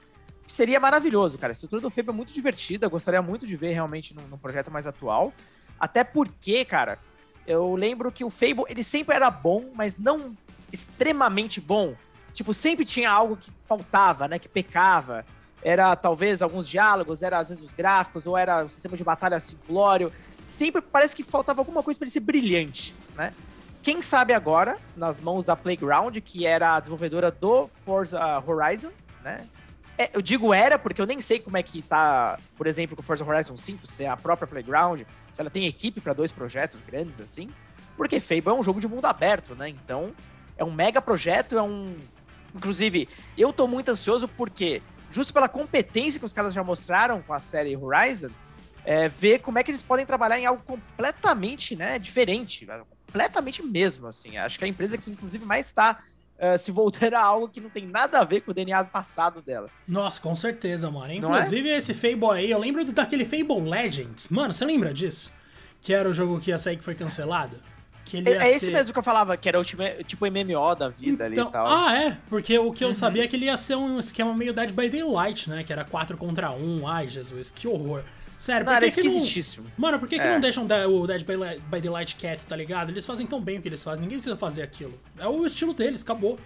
Seria 0.46 0.80
maravilhoso, 0.80 1.38
cara. 1.38 1.52
A 1.52 1.54
estrutura 1.54 1.82
do 1.82 1.90
Fable 1.90 2.10
é 2.10 2.14
muito 2.14 2.32
divertida. 2.32 2.88
Gostaria 2.88 3.22
muito 3.22 3.46
de 3.46 3.54
ver 3.54 3.72
realmente 3.72 4.16
num, 4.16 4.26
num 4.26 4.38
projeto 4.38 4.70
mais 4.70 4.86
atual. 4.86 5.32
Até 5.78 6.02
porque, 6.02 6.64
cara, 6.64 6.98
eu 7.46 7.74
lembro 7.74 8.10
que 8.10 8.24
o 8.24 8.30
Fable 8.30 8.64
ele 8.68 8.82
sempre 8.82 9.14
era 9.14 9.30
bom, 9.30 9.70
mas 9.74 9.98
não 9.98 10.36
extremamente 10.72 11.60
bom. 11.60 11.94
Tipo, 12.32 12.54
sempre 12.54 12.84
tinha 12.84 13.10
algo 13.10 13.36
que 13.36 13.50
faltava, 13.62 14.26
né? 14.26 14.38
Que 14.38 14.48
pecava 14.48 15.24
era 15.62 15.94
talvez 15.94 16.40
alguns 16.40 16.66
diálogos, 16.66 17.22
era 17.22 17.38
às 17.38 17.50
vezes 17.50 17.62
os 17.62 17.74
gráficos, 17.74 18.26
ou 18.26 18.36
era 18.36 18.64
o 18.64 18.68
sistema 18.68 18.96
de 18.96 19.04
batalha 19.04 19.38
simplório. 19.38 20.10
Sempre 20.44 20.80
parece 20.80 21.14
que 21.14 21.22
faltava 21.22 21.60
alguma 21.60 21.82
coisa 21.82 21.98
para 21.98 22.06
ele 22.06 22.12
ser 22.12 22.20
brilhante, 22.20 22.94
né? 23.14 23.32
Quem 23.82 24.02
sabe 24.02 24.32
agora, 24.32 24.78
nas 24.96 25.20
mãos 25.20 25.46
da 25.46 25.56
Playground, 25.56 26.16
que 26.18 26.46
era 26.46 26.76
a 26.76 26.80
desenvolvedora 26.80 27.30
do 27.30 27.66
Forza 27.66 28.42
Horizon, 28.46 28.90
né? 29.22 29.46
É, 29.96 30.10
eu 30.14 30.22
digo 30.22 30.54
era 30.54 30.78
porque 30.78 31.00
eu 31.00 31.06
nem 31.06 31.20
sei 31.20 31.38
como 31.38 31.56
é 31.56 31.62
que 31.62 31.82
tá, 31.82 32.38
por 32.56 32.66
exemplo, 32.66 32.96
com 32.96 33.02
Forza 33.02 33.24
Horizon 33.24 33.56
5, 33.56 33.86
se 33.86 34.04
é 34.04 34.08
a 34.08 34.16
própria 34.16 34.46
Playground, 34.46 35.02
se 35.30 35.40
ela 35.40 35.50
tem 35.50 35.66
equipe 35.66 36.00
para 36.00 36.12
dois 36.12 36.32
projetos 36.32 36.82
grandes 36.82 37.20
assim. 37.20 37.50
Porque 37.96 38.18
Fable 38.18 38.48
é 38.48 38.52
um 38.52 38.62
jogo 38.62 38.80
de 38.80 38.88
mundo 38.88 39.04
aberto, 39.04 39.54
né? 39.54 39.68
Então, 39.68 40.14
é 40.56 40.64
um 40.64 40.70
mega 40.70 41.02
projeto, 41.02 41.58
é 41.58 41.62
um 41.62 41.94
Inclusive, 42.54 43.08
eu 43.38 43.52
tô 43.52 43.66
muito 43.66 43.90
ansioso 43.90 44.26
porque 44.28 44.82
justo 45.10 45.32
pela 45.32 45.48
competência 45.48 46.18
que 46.18 46.26
os 46.26 46.32
caras 46.32 46.52
já 46.52 46.62
mostraram 46.62 47.22
com 47.22 47.32
a 47.32 47.40
série 47.40 47.76
Horizon, 47.76 48.30
é, 48.84 49.08
ver 49.08 49.40
como 49.40 49.58
é 49.58 49.62
que 49.62 49.70
eles 49.70 49.82
podem 49.82 50.06
trabalhar 50.06 50.38
em 50.38 50.46
algo 50.46 50.62
completamente 50.62 51.76
né, 51.76 51.98
diferente, 51.98 52.64
completamente 53.10 53.62
mesmo, 53.62 54.06
assim. 54.06 54.36
Acho 54.38 54.58
que 54.58 54.64
é 54.64 54.66
a 54.66 54.70
empresa 54.70 54.96
que, 54.96 55.10
inclusive, 55.10 55.44
mais 55.44 55.66
está 55.66 56.00
uh, 56.38 56.56
se 56.56 56.70
voltando 56.70 57.14
a 57.14 57.22
algo 57.22 57.48
que 57.48 57.60
não 57.60 57.68
tem 57.68 57.86
nada 57.86 58.20
a 58.20 58.24
ver 58.24 58.42
com 58.42 58.52
o 58.52 58.54
DNA 58.54 58.84
passado 58.84 59.42
dela. 59.42 59.68
Nossa, 59.86 60.20
com 60.20 60.34
certeza, 60.34 60.90
mano. 60.90 61.12
É? 61.12 61.16
Inclusive, 61.16 61.68
é? 61.68 61.76
esse 61.76 61.92
Fable 61.92 62.30
aí, 62.38 62.50
eu 62.50 62.58
lembro 62.58 62.84
daquele 62.92 63.24
Fable 63.24 63.68
Legends. 63.68 64.28
Mano, 64.28 64.54
você 64.54 64.64
lembra 64.64 64.94
disso? 64.94 65.32
Que 65.82 65.92
era 65.92 66.08
o 66.08 66.12
jogo 66.12 66.40
que 66.40 66.50
ia 66.50 66.58
sair 66.58 66.76
que 66.76 66.84
foi 66.84 66.94
cancelado? 66.94 67.56
é, 68.26 68.48
é 68.48 68.50
esse 68.50 68.66
ter... 68.66 68.72
mesmo 68.72 68.92
que 68.92 68.98
eu 68.98 69.02
falava, 69.02 69.36
que 69.36 69.48
era 69.48 69.60
o 69.60 69.64
tipo, 69.64 69.82
tipo 70.04 70.26
MMO 70.26 70.74
da 70.74 70.88
vida 70.88 71.28
então, 71.28 71.46
ali 71.46 71.48
e 71.48 71.52
tal. 71.52 71.66
Ah, 71.66 71.96
é? 71.96 72.18
Porque 72.28 72.58
o 72.58 72.72
que 72.72 72.82
eu 72.82 72.88
uhum. 72.88 72.94
sabia 72.94 73.24
é 73.24 73.28
que 73.28 73.36
ele 73.36 73.46
ia 73.46 73.56
ser 73.56 73.76
um 73.76 73.98
esquema 73.98 74.34
meio 74.34 74.52
Dead 74.52 74.72
by 74.72 74.88
Daylight, 74.88 75.48
né? 75.48 75.62
Que 75.62 75.72
era 75.72 75.84
4 75.84 76.16
contra 76.16 76.50
1. 76.50 76.88
Ai, 76.88 77.08
Jesus, 77.08 77.52
que 77.52 77.68
horror. 77.68 78.02
Sério, 78.40 78.64
não, 78.64 78.72
por 78.72 78.80
que, 78.80 79.02
que 79.02 79.02
não... 79.02 79.64
Mano, 79.76 79.98
por 79.98 80.08
que, 80.08 80.14
é. 80.14 80.18
que 80.18 80.26
não 80.26 80.40
deixam 80.40 80.64
o 80.64 81.06
Dead 81.06 81.22
by 81.70 81.80
Daylight 81.82 82.16
quieto, 82.16 82.46
tá 82.46 82.56
ligado? 82.56 82.88
Eles 82.88 83.04
fazem 83.04 83.26
tão 83.26 83.38
bem 83.38 83.58
o 83.58 83.60
que 83.60 83.68
eles 83.68 83.82
fazem, 83.82 84.00
ninguém 84.00 84.16
precisa 84.16 84.34
fazer 84.34 84.62
aquilo. 84.62 84.98
É 85.18 85.26
o 85.26 85.44
estilo 85.44 85.74
deles, 85.74 86.00
acabou. 86.00 86.38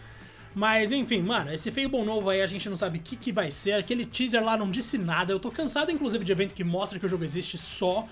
Mas 0.57 0.91
enfim, 0.91 1.23
mano, 1.23 1.55
esse 1.55 1.71
Fable 1.71 2.05
novo 2.05 2.31
aí 2.31 2.43
a 2.43 2.47
gente 2.47 2.69
não 2.69 2.75
sabe 2.75 2.99
o 2.99 3.01
que, 3.01 3.15
que 3.15 3.31
vai 3.31 3.53
ser. 3.53 3.75
Aquele 3.75 4.05
teaser 4.05 4.43
lá 4.43 4.57
não 4.57 4.73
disse 4.73 4.99
nada. 4.99 5.33
Eu 5.33 5.39
tô 5.39 5.53
cansado, 5.53 5.93
inclusive, 5.93 6.25
de 6.25 6.33
evento 6.33 6.53
que 6.53 6.65
mostra 6.65 6.99
que 6.99 7.07
o 7.07 7.09
jogo 7.09 7.23
existe 7.23 7.57
só. 7.57 8.09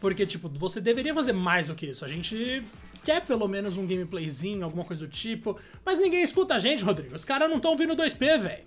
Porque, 0.00 0.24
tipo, 0.24 0.48
você 0.48 0.80
deveria 0.80 1.12
fazer 1.12 1.34
mais 1.34 1.68
do 1.68 1.74
que 1.74 1.84
isso. 1.84 2.06
A 2.06 2.08
gente 2.08 2.64
quer 3.04 3.20
pelo 3.20 3.46
menos 3.46 3.76
um 3.76 3.86
gameplayzinho, 3.86 4.64
alguma 4.64 4.84
coisa 4.84 5.06
do 5.06 5.12
tipo. 5.12 5.58
Mas 5.84 5.98
ninguém 5.98 6.22
escuta 6.22 6.54
a 6.54 6.58
gente, 6.58 6.82
Rodrigo. 6.82 7.14
Os 7.14 7.24
caras 7.26 7.50
não 7.50 7.56
estão 7.56 7.72
ouvindo 7.72 7.94
2P, 7.94 8.38
velho. 8.38 8.64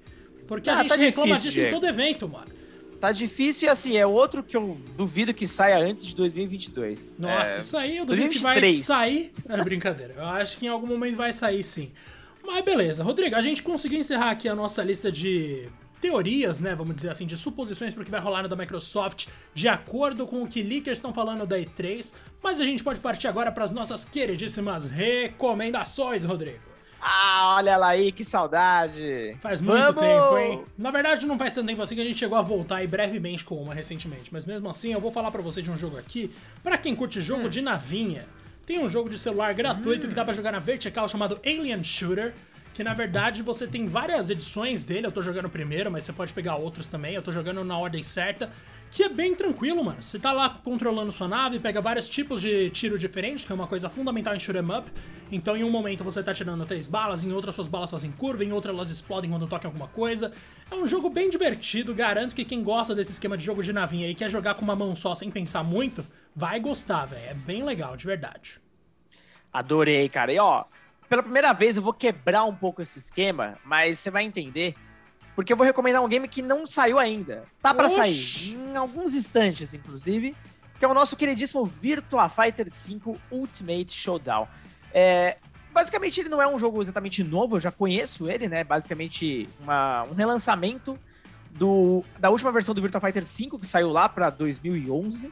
Porque 0.47 0.69
ah, 0.69 0.73
a 0.73 0.81
gente 0.83 0.89
tá 0.89 0.95
reclama 0.95 1.29
difícil, 1.29 1.49
disso 1.49 1.59
Diego. 1.59 1.69
em 1.69 1.79
todo 1.79 1.87
evento, 1.87 2.29
mano. 2.29 2.68
Tá 2.99 3.13
difícil 3.13 3.67
e 3.67 3.69
assim, 3.69 3.95
é 3.95 4.05
outro 4.05 4.43
que 4.43 4.57
eu 4.57 4.77
duvido 4.97 5.33
que 5.33 5.47
saia 5.47 5.77
antes 5.77 6.05
de 6.05 6.15
2022. 6.15 7.17
Nossa, 7.17 7.55
é... 7.55 7.59
isso 7.59 7.77
aí 7.77 7.97
eu 7.97 8.05
duvido 8.05 8.27
2023. 8.27 8.81
que 8.81 8.87
vai 8.87 8.97
sair. 8.97 9.33
É 9.47 9.63
brincadeira. 9.63 10.15
Eu 10.17 10.25
acho 10.25 10.57
que 10.57 10.65
em 10.65 10.69
algum 10.69 10.87
momento 10.87 11.15
vai 11.15 11.31
sair 11.31 11.63
sim. 11.63 11.91
Mas 12.43 12.65
beleza, 12.65 13.03
Rodrigo, 13.03 13.35
a 13.35 13.41
gente 13.41 13.63
conseguiu 13.63 13.99
encerrar 13.99 14.31
aqui 14.31 14.49
a 14.49 14.55
nossa 14.55 14.83
lista 14.83 15.11
de 15.11 15.69
teorias, 16.01 16.59
né, 16.59 16.73
vamos 16.73 16.95
dizer 16.95 17.09
assim, 17.09 17.25
de 17.25 17.37
suposições 17.37 17.93
para 17.93 18.01
o 18.01 18.05
que 18.05 18.11
vai 18.11 18.21
rolar 18.21 18.43
no 18.43 18.49
da 18.49 18.55
Microsoft, 18.55 19.27
de 19.53 19.67
acordo 19.67 20.25
com 20.25 20.41
o 20.41 20.47
que 20.47 20.63
leakers 20.63 20.97
estão 20.97 21.13
falando 21.13 21.45
da 21.45 21.57
E3, 21.57 22.13
mas 22.41 22.59
a 22.61 22.63
gente 22.63 22.83
pode 22.83 22.99
partir 22.99 23.27
agora 23.27 23.51
para 23.51 23.65
as 23.65 23.71
nossas 23.71 24.05
queridíssimas 24.05 24.87
recomendações, 24.87 26.23
Rodrigo. 26.23 26.68
Ah, 27.01 27.55
olha 27.57 27.77
lá 27.77 27.89
aí, 27.89 28.11
que 28.11 28.25
saudade! 28.25 29.37
Faz 29.41 29.61
muito 29.61 29.93
Vamos! 29.93 30.01
tempo, 30.01 30.37
hein? 30.37 30.65
Na 30.77 30.91
verdade, 30.91 31.25
não 31.25 31.37
faz 31.37 31.53
tanto 31.53 31.67
tempo 31.67 31.81
assim 31.81 31.95
que 31.95 32.01
a 32.01 32.05
gente 32.05 32.17
chegou 32.17 32.37
a 32.37 32.41
voltar 32.41 32.77
aí 32.77 32.87
brevemente 32.87 33.43
com 33.43 33.55
uma 33.55 33.73
recentemente, 33.73 34.29
mas 34.31 34.45
mesmo 34.45 34.69
assim 34.69 34.91
eu 34.91 34.99
vou 34.99 35.11
falar 35.11 35.31
para 35.31 35.41
você 35.41 35.61
de 35.61 35.71
um 35.71 35.77
jogo 35.77 35.97
aqui, 35.97 36.31
para 36.61 36.77
quem 36.77 36.95
curte 36.95 37.21
jogo 37.21 37.45
hum. 37.45 37.49
de 37.49 37.61
navinha. 37.61 38.25
Tem 38.65 38.79
um 38.79 38.89
jogo 38.89 39.09
de 39.09 39.17
celular 39.17 39.53
gratuito 39.53 40.05
hum. 40.05 40.09
que 40.09 40.15
dá 40.15 40.23
pra 40.23 40.33
jogar 40.33 40.51
na 40.51 40.59
vertical 40.59 41.07
chamado 41.07 41.39
Alien 41.45 41.83
Shooter 41.83 42.33
que 42.79 42.83
na 42.83 42.93
verdade 42.93 43.43
você 43.43 43.67
tem 43.67 43.87
várias 43.87 44.29
edições 44.29 44.83
dele. 44.83 45.05
Eu 45.05 45.11
tô 45.11 45.21
jogando 45.21 45.47
o 45.47 45.49
primeiro, 45.49 45.91
mas 45.91 46.05
você 46.05 46.13
pode 46.13 46.31
pegar 46.31 46.55
outros 46.55 46.87
também. 46.87 47.13
Eu 47.13 47.21
tô 47.21 47.29
jogando 47.29 47.61
na 47.61 47.77
ordem 47.77 48.01
certa, 48.01 48.49
que 48.91 49.03
é 49.03 49.09
bem 49.09 49.35
tranquilo, 49.35 49.83
mano. 49.83 50.01
Você 50.01 50.17
tá 50.17 50.31
lá 50.31 50.49
controlando 50.63 51.11
sua 51.11 51.27
nave, 51.27 51.59
pega 51.59 51.81
vários 51.81 52.09
tipos 52.09 52.41
de 52.41 52.69
tiro 52.71 52.97
diferentes, 52.97 53.45
que 53.45 53.51
é 53.51 53.55
uma 53.55 53.67
coisa 53.67 53.89
fundamental 53.89 54.35
em 54.35 54.39
shoot'em 54.39 54.63
up. 54.77 54.91
Então, 55.31 55.55
em 55.55 55.63
um 55.63 55.69
momento 55.69 56.03
você 56.03 56.23
tá 56.23 56.33
tirando 56.33 56.65
três 56.65 56.87
balas, 56.87 57.23
em 57.23 57.31
outras 57.31 57.53
suas 57.53 57.67
balas 57.67 57.91
fazem 57.91 58.11
curva, 58.11 58.43
em 58.43 58.51
outra 58.51 58.71
elas 58.71 58.89
explodem 58.89 59.29
quando 59.29 59.47
toca 59.47 59.67
alguma 59.67 59.87
coisa. 59.87 60.33
É 60.71 60.75
um 60.75 60.87
jogo 60.87 61.09
bem 61.09 61.29
divertido, 61.29 61.93
garanto 61.93 62.33
que 62.33 62.43
quem 62.43 62.63
gosta 62.63 62.95
desse 62.95 63.11
esquema 63.11 63.37
de 63.37 63.43
jogo 63.43 63.61
de 63.61 63.71
navinha 63.71 64.09
e 64.09 64.15
quer 64.15 64.29
jogar 64.29 64.55
com 64.55 64.63
uma 64.63 64.75
mão 64.75 64.95
só 64.95 65.13
sem 65.13 65.29
pensar 65.29 65.63
muito, 65.63 66.05
vai 66.35 66.59
gostar, 66.59 67.05
velho. 67.05 67.29
É 67.29 67.33
bem 67.33 67.63
legal, 67.63 67.95
de 67.95 68.07
verdade. 68.07 68.59
Adorei, 69.53 70.09
cara. 70.09 70.33
E 70.33 70.39
ó, 70.39 70.65
pela 71.07 71.21
primeira 71.21 71.53
vez 71.53 71.77
eu 71.77 71.83
vou 71.83 71.93
quebrar 71.93 72.43
um 72.45 72.55
pouco 72.55 72.81
esse 72.81 72.97
esquema, 72.97 73.57
mas 73.63 73.99
você 73.99 74.09
vai 74.09 74.23
entender. 74.23 74.75
Porque 75.35 75.53
eu 75.53 75.57
vou 75.57 75.65
recomendar 75.65 76.03
um 76.03 76.07
game 76.07 76.27
que 76.27 76.41
não 76.41 76.65
saiu 76.67 76.99
ainda. 76.99 77.43
Tá 77.61 77.73
para 77.73 77.89
sair, 77.89 78.55
em 78.55 78.75
alguns 78.75 79.15
instantes, 79.15 79.73
inclusive, 79.73 80.35
que 80.77 80.85
é 80.85 80.87
o 80.87 80.93
nosso 80.93 81.15
queridíssimo 81.15 81.65
Virtua 81.65 82.29
Fighter 82.29 82.69
5 82.69 83.17
Ultimate 83.31 83.91
Showdown. 83.91 84.47
É, 84.93 85.37
basicamente, 85.71 86.19
ele 86.19 86.29
não 86.29 86.41
é 86.41 86.47
um 86.47 86.59
jogo 86.59 86.81
exatamente 86.81 87.23
novo, 87.23 87.57
eu 87.57 87.61
já 87.61 87.71
conheço 87.71 88.29
ele, 88.29 88.47
né? 88.47 88.63
Basicamente, 88.63 89.47
uma, 89.59 90.03
um 90.03 90.13
relançamento 90.13 90.97
do, 91.51 92.03
da 92.19 92.29
última 92.29 92.51
versão 92.51 92.75
do 92.75 92.81
Virtua 92.81 93.01
Fighter 93.01 93.25
5, 93.25 93.59
que 93.59 93.67
saiu 93.67 93.89
lá 93.89 94.07
para 94.07 94.29
2011. 94.29 95.31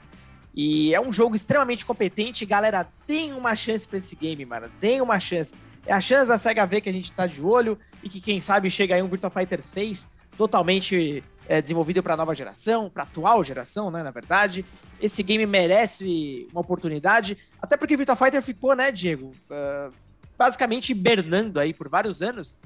E 0.56 0.94
é 0.94 1.00
um 1.00 1.12
jogo 1.12 1.36
extremamente 1.36 1.86
competente. 1.86 2.46
Galera, 2.46 2.88
tem 3.06 3.32
uma 3.34 3.56
chance 3.56 3.88
para 3.88 4.00
esse 4.00 4.16
game, 4.16 4.44
mano. 4.44 4.70
Tem 4.80 5.00
uma 5.02 5.20
chance. 5.20 5.54
É 5.88 5.94
a 5.94 6.02
chance 6.02 6.28
da 6.28 6.38
SEGA 6.38 6.66
ver 6.66 6.82
que 6.82 6.90
a 6.90 6.94
gente 6.94 7.12
tá 7.14 7.26
de 7.26 7.42
olho 7.42 7.80
e 8.04 8.10
que, 8.10 8.20
quem 8.20 8.42
sabe, 8.42 8.70
chega 8.70 8.94
aí 8.94 9.02
um 9.02 9.08
Virtua 9.08 9.30
Fighter 9.30 9.62
6 9.62 10.18
totalmente 10.38 11.24
é, 11.48 11.62
desenvolvido 11.62 12.04
para 12.04 12.18
nova 12.18 12.36
geração, 12.36 12.90
para 12.90 13.04
atual 13.04 13.44
geração, 13.44 13.90
né, 13.90 14.04
na 14.04 14.12
verdade. 14.12 14.66
Esse 15.02 15.24
game 15.24 15.46
merece 15.46 16.48
uma 16.52 16.62
oportunidade, 16.62 17.38
até 17.62 17.78
porque 17.78 17.96
Virtua 17.96 18.18
Fighter 18.18 18.42
ficou, 18.42 18.76
né, 18.76 18.92
Diego, 18.92 19.32
uh, 19.50 19.94
basicamente 20.38 20.92
hibernando 20.92 21.60
aí 21.60 21.74
por 21.74 21.88
vários 21.88 22.22
anos. 22.22 22.58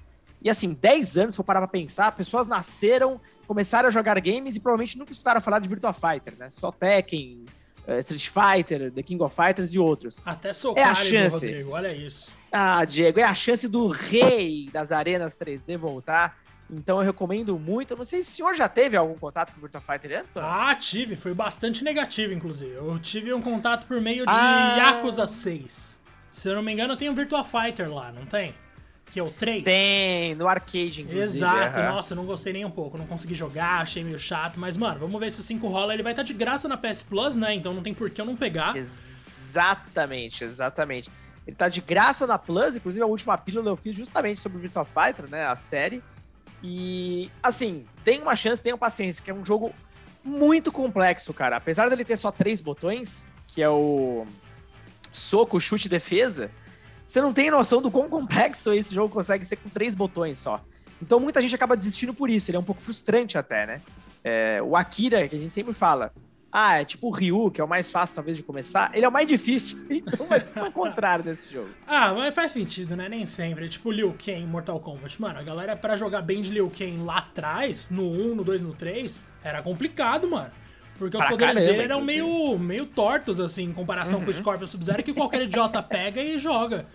E 0.42 0.50
assim, 0.50 0.74
10 0.74 1.18
anos, 1.18 1.36
se 1.36 1.42
eu 1.42 1.46
parar 1.46 1.60
pra 1.62 1.68
pensar, 1.68 2.12
pessoas 2.14 2.48
nasceram, 2.48 3.22
começaram 3.48 3.88
a 3.88 3.92
jogar 3.92 4.20
games 4.20 4.56
e 4.56 4.60
provavelmente 4.60 4.98
nunca 4.98 5.12
escutaram 5.12 5.40
falar 5.40 5.60
de 5.60 5.70
Virtua 5.70 5.94
Fighter, 5.94 6.34
né? 6.40 6.50
Só 6.50 6.72
Tekken, 6.72 7.46
uh, 7.88 8.00
Street 8.00 8.28
Fighter, 8.28 8.92
The 8.92 9.04
King 9.04 9.22
of 9.22 9.36
Fighters 9.36 9.74
e 9.74 9.80
outros. 9.80 10.20
Até 10.26 10.52
socar, 10.52 10.84
é 10.84 10.90
a 10.90 10.96
chance. 10.96 11.46
Rodrigo, 11.46 11.72
olha 11.72 11.94
isso. 11.94 12.41
Ah, 12.52 12.84
Diego, 12.84 13.20
é 13.20 13.24
a 13.24 13.34
chance 13.34 13.68
do 13.68 13.88
rei 13.88 14.70
das 14.74 14.92
arenas 14.92 15.38
3D 15.38 15.78
voltar. 15.78 16.38
Então 16.70 17.00
eu 17.00 17.06
recomendo 17.06 17.58
muito. 17.60 17.94
Eu 17.94 17.98
não 17.98 18.06
sei 18.06 18.24
se 18.24 18.30
o 18.30 18.32
senhor 18.34 18.56
já 18.56 18.70
teve 18.70 18.96
algum 18.96 19.16
contato 19.16 19.52
com 19.52 19.60
o 19.60 19.62
Virtua 19.62 19.82
Fighter 19.82 20.20
antes? 20.20 20.36
Ou? 20.36 20.42
Ah, 20.42 20.74
tive. 20.76 21.16
Foi 21.16 21.34
bastante 21.34 21.84
negativo, 21.84 22.34
inclusive. 22.34 22.74
Eu 22.74 22.98
tive 23.00 23.34
um 23.34 23.42
contato 23.42 23.86
por 23.86 24.00
meio 24.00 24.26
de 24.26 24.32
ah. 24.34 24.76
Yakuza 24.78 25.28
6. 25.28 26.00
Se 26.30 26.50
eu 26.50 26.56
não 26.56 26.64
me 26.64 26.72
engano, 26.72 26.96
tem 26.96 27.10
um 27.10 27.16
Virtua 27.16 27.44
Fighter 27.44 27.92
lá, 27.94 28.12
não 28.12 28.26
tem? 28.26 28.56
Que 29.12 29.20
é 29.20 29.24
o 29.24 29.30
3? 29.30 29.66
Tem, 29.66 30.36
no 30.36 30.48
arcade, 30.48 31.02
inclusive. 31.02 31.20
Exato, 31.20 31.80
uhum. 31.80 31.86
nossa, 31.86 32.16
não 32.16 32.26
gostei 32.26 32.54
nem 32.54 32.64
um 32.64 32.72
pouco. 32.72 32.98
Não 32.98 33.06
consegui 33.06 33.36
jogar, 33.36 33.82
achei 33.82 34.02
meio 34.06 34.18
chato. 34.18 34.58
Mas, 34.58 34.78
mano, 34.78 35.02
vamos 35.02 35.20
ver 35.20 35.30
se 35.30 35.42
o 35.42 35.44
5 35.44 35.68
rola. 35.68 35.94
Ele 35.94 36.04
vai 36.04 36.14
estar 36.14 36.24
tá 36.24 36.28
de 36.28 36.34
graça 36.34 36.70
na 36.70 36.78
PS 36.78 37.02
Plus, 37.02 37.36
né? 37.36 37.54
Então 37.54 37.74
não 37.74 37.84
tem 37.84 37.94
por 37.94 38.10
que 38.10 38.22
eu 38.22 38.26
não 38.26 38.38
pegar. 38.38 38.78
Exatamente, 38.78 40.46
exatamente. 40.46 41.12
Ele 41.46 41.56
tá 41.56 41.68
de 41.68 41.82
graça 41.82 42.28
na 42.28 42.38
Plus, 42.38 42.76
inclusive 42.76 43.04
a 43.04 43.08
última 43.08 43.38
pílula 43.38 43.70
eu 43.70 43.76
fiz 43.76 43.96
justamente 43.96 44.40
sobre 44.40 44.58
o 44.58 44.62
Virtua 44.62 44.86
Fighter, 44.86 45.30
né? 45.30 45.46
A 45.46 45.56
série. 45.56 46.04
E, 46.64 47.32
assim, 47.42 47.86
tem 48.04 48.22
uma 48.22 48.36
chance, 48.36 48.62
tenham 48.62 48.78
paciência, 48.78 49.24
que 49.24 49.32
é 49.32 49.34
um 49.34 49.44
jogo 49.44 49.74
muito 50.24 50.72
complexo, 50.72 51.34
cara. 51.34 51.58
Apesar 51.58 51.90
dele 51.90 52.06
ter 52.06 52.18
só 52.18 52.32
três 52.32 52.62
botões, 52.62 53.28
que 53.48 53.62
é 53.62 53.70
o 53.70 54.26
soco, 55.12 55.60
chute 55.60 55.88
e 55.88 55.90
defesa, 55.90 56.52
você 57.06 57.20
não 57.20 57.34
tem 57.34 57.52
noção 57.52 57.82
do 57.82 57.92
quão 57.92 58.08
complexo 58.08 58.72
esse 58.72 58.94
jogo 58.94 59.14
consegue 59.14 59.44
ser 59.44 59.58
com 59.58 59.70
três 59.70 59.96
botões 59.96 60.40
só. 60.40 60.64
Então 61.02 61.20
muita 61.20 61.42
gente 61.42 61.56
acaba 61.56 61.76
desistindo 61.76 62.14
por 62.14 62.30
isso, 62.30 62.52
ele 62.52 62.58
é 62.58 62.60
um 62.60 62.64
pouco 62.64 62.82
frustrante 62.82 63.38
até, 63.38 63.66
né? 63.66 63.82
É, 64.24 64.62
o 64.62 64.76
Akira, 64.76 65.28
que 65.28 65.36
a 65.36 65.40
gente 65.40 65.52
sempre 65.52 65.74
fala, 65.74 66.14
ah, 66.52 66.82
é 66.82 66.86
tipo 66.86 67.08
o 67.08 67.12
Ryu, 67.12 67.50
que 67.50 67.62
é 67.62 67.64
o 67.64 67.68
mais 67.68 67.90
fácil 67.90 68.16
talvez 68.16 68.36
de 68.36 68.44
começar, 68.44 68.92
ele 68.94 69.06
é 69.06 69.08
o 69.08 69.12
mais 69.12 69.28
difícil. 69.28 69.80
Então 70.12 70.28
vai 70.28 70.40
ser 70.52 70.64
o 70.64 70.72
contrário 70.72 71.24
desse 71.24 71.54
jogo. 71.54 71.70
Ah, 71.88 72.14
mas 72.14 72.34
faz 72.34 72.52
sentido, 72.52 72.96
né? 72.96 73.08
Nem 73.08 73.26
sempre. 73.26 73.66
É 73.66 73.68
tipo 73.68 73.92
Liu 73.92 74.16
Kang 74.24 74.46
Mortal 74.46 74.80
Kombat. 74.80 75.22
Mano, 75.22 75.40
a 75.40 75.44
galera 75.44 75.76
pra 75.76 75.96
jogar 75.96 76.22
bem 76.22 76.42
de 76.42 76.52
Liu 76.52 76.72
Kang 76.76 76.98
lá 76.98 77.20
atrás, 77.20 77.90
no 77.90 78.04
1, 78.04 78.36
no 78.36 78.44
2, 78.44 78.62
no 78.62 78.74
3, 78.74 79.24
era 79.44 79.62
complicado, 79.62 80.28
mano. 80.28 80.52
Porque 80.98 81.18
os 81.18 81.24
pra 81.24 81.32
poderes 81.32 81.56
caramba, 81.56 81.72
dele 81.72 81.84
eram 81.84 82.02
meio, 82.02 82.58
meio 82.60 82.86
tortos, 82.86 83.40
assim, 83.40 83.64
em 83.64 83.74
comparação 83.74 84.20
uhum. 84.20 84.26
com 84.26 84.32
o 84.32 84.34
Scorpion 84.34 84.68
Sub-Zero, 84.68 85.04
que 85.04 85.14
qualquer 85.14 85.44
idiota 85.44 85.82
pega 85.84 86.22
e 86.22 86.38
joga. 86.38 86.86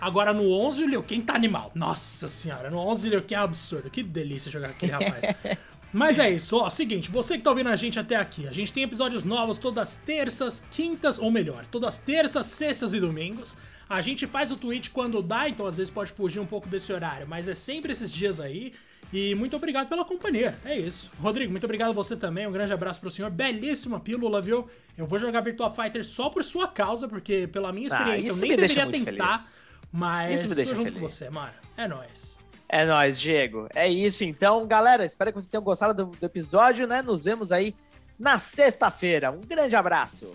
Agora 0.00 0.32
no 0.32 0.50
11 0.50 0.84
o 0.84 0.86
Liu 0.88 1.02
Kang 1.02 1.22
tá 1.22 1.34
animal. 1.34 1.70
Nossa 1.74 2.28
senhora, 2.28 2.70
no 2.70 2.78
11 2.78 3.08
o 3.08 3.10
Liu 3.10 3.22
Kang 3.22 3.34
é 3.34 3.38
absurdo. 3.38 3.90
Que 3.90 4.02
delícia 4.02 4.50
jogar 4.50 4.68
aquele 4.70 4.92
rapaz. 4.92 5.58
Mas 5.92 6.18
é 6.18 6.30
isso, 6.30 6.56
ó, 6.56 6.68
seguinte, 6.68 7.10
você 7.10 7.38
que 7.38 7.44
tá 7.44 7.50
ouvindo 7.50 7.70
a 7.70 7.76
gente 7.76 7.98
até 7.98 8.16
aqui, 8.16 8.46
a 8.46 8.52
gente 8.52 8.72
tem 8.72 8.82
episódios 8.82 9.24
novos 9.24 9.56
todas 9.56 9.96
terças, 9.96 10.62
quintas, 10.70 11.18
ou 11.18 11.30
melhor, 11.30 11.66
todas 11.66 11.96
terças, 11.96 12.46
sextas 12.46 12.92
e 12.92 13.00
domingos. 13.00 13.56
A 13.88 14.02
gente 14.02 14.26
faz 14.26 14.52
o 14.52 14.56
tweet 14.56 14.90
quando 14.90 15.22
dá, 15.22 15.48
então 15.48 15.66
às 15.66 15.78
vezes 15.78 15.90
pode 15.90 16.12
fugir 16.12 16.40
um 16.40 16.46
pouco 16.46 16.68
desse 16.68 16.92
horário, 16.92 17.26
mas 17.26 17.48
é 17.48 17.54
sempre 17.54 17.90
esses 17.90 18.12
dias 18.12 18.38
aí. 18.38 18.74
E 19.10 19.34
muito 19.34 19.56
obrigado 19.56 19.88
pela 19.88 20.04
companhia, 20.04 20.58
é 20.62 20.78
isso. 20.78 21.10
Rodrigo, 21.18 21.50
muito 21.50 21.64
obrigado 21.64 21.88
a 21.88 21.94
você 21.94 22.14
também, 22.14 22.46
um 22.46 22.52
grande 22.52 22.74
abraço 22.74 23.00
pro 23.00 23.10
senhor. 23.10 23.30
Belíssima 23.30 23.98
pílula, 23.98 24.42
viu? 24.42 24.68
Eu 24.98 25.06
vou 25.06 25.18
jogar 25.18 25.40
Virtua 25.40 25.70
Fighter 25.70 26.04
só 26.04 26.28
por 26.28 26.44
sua 26.44 26.68
causa, 26.68 27.08
porque 27.08 27.48
pela 27.50 27.72
minha 27.72 27.88
ah, 27.90 27.96
experiência 27.96 28.32
ah, 28.32 28.36
eu 28.36 28.40
nem 28.42 28.56
deveria 28.56 28.86
tentar, 28.90 29.38
feliz. 29.38 29.56
mas 29.90 30.40
isso 30.40 30.50
me 30.50 30.54
deixa 30.54 30.72
tô 30.72 30.76
junto 30.76 30.92
feliz. 30.92 31.00
com 31.00 31.08
você, 31.08 31.30
mano. 31.30 31.54
É 31.74 31.88
nóis. 31.88 32.37
É 32.68 32.84
nóis, 32.84 33.18
Diego. 33.18 33.66
É 33.74 33.88
isso 33.88 34.24
então, 34.24 34.66
galera. 34.66 35.04
Espero 35.04 35.32
que 35.32 35.40
vocês 35.40 35.50
tenham 35.50 35.62
gostado 35.62 36.04
do, 36.04 36.10
do 36.10 36.26
episódio, 36.26 36.86
né? 36.86 37.00
Nos 37.00 37.24
vemos 37.24 37.50
aí 37.50 37.74
na 38.18 38.38
sexta-feira. 38.38 39.30
Um 39.30 39.40
grande 39.40 39.74
abraço. 39.74 40.34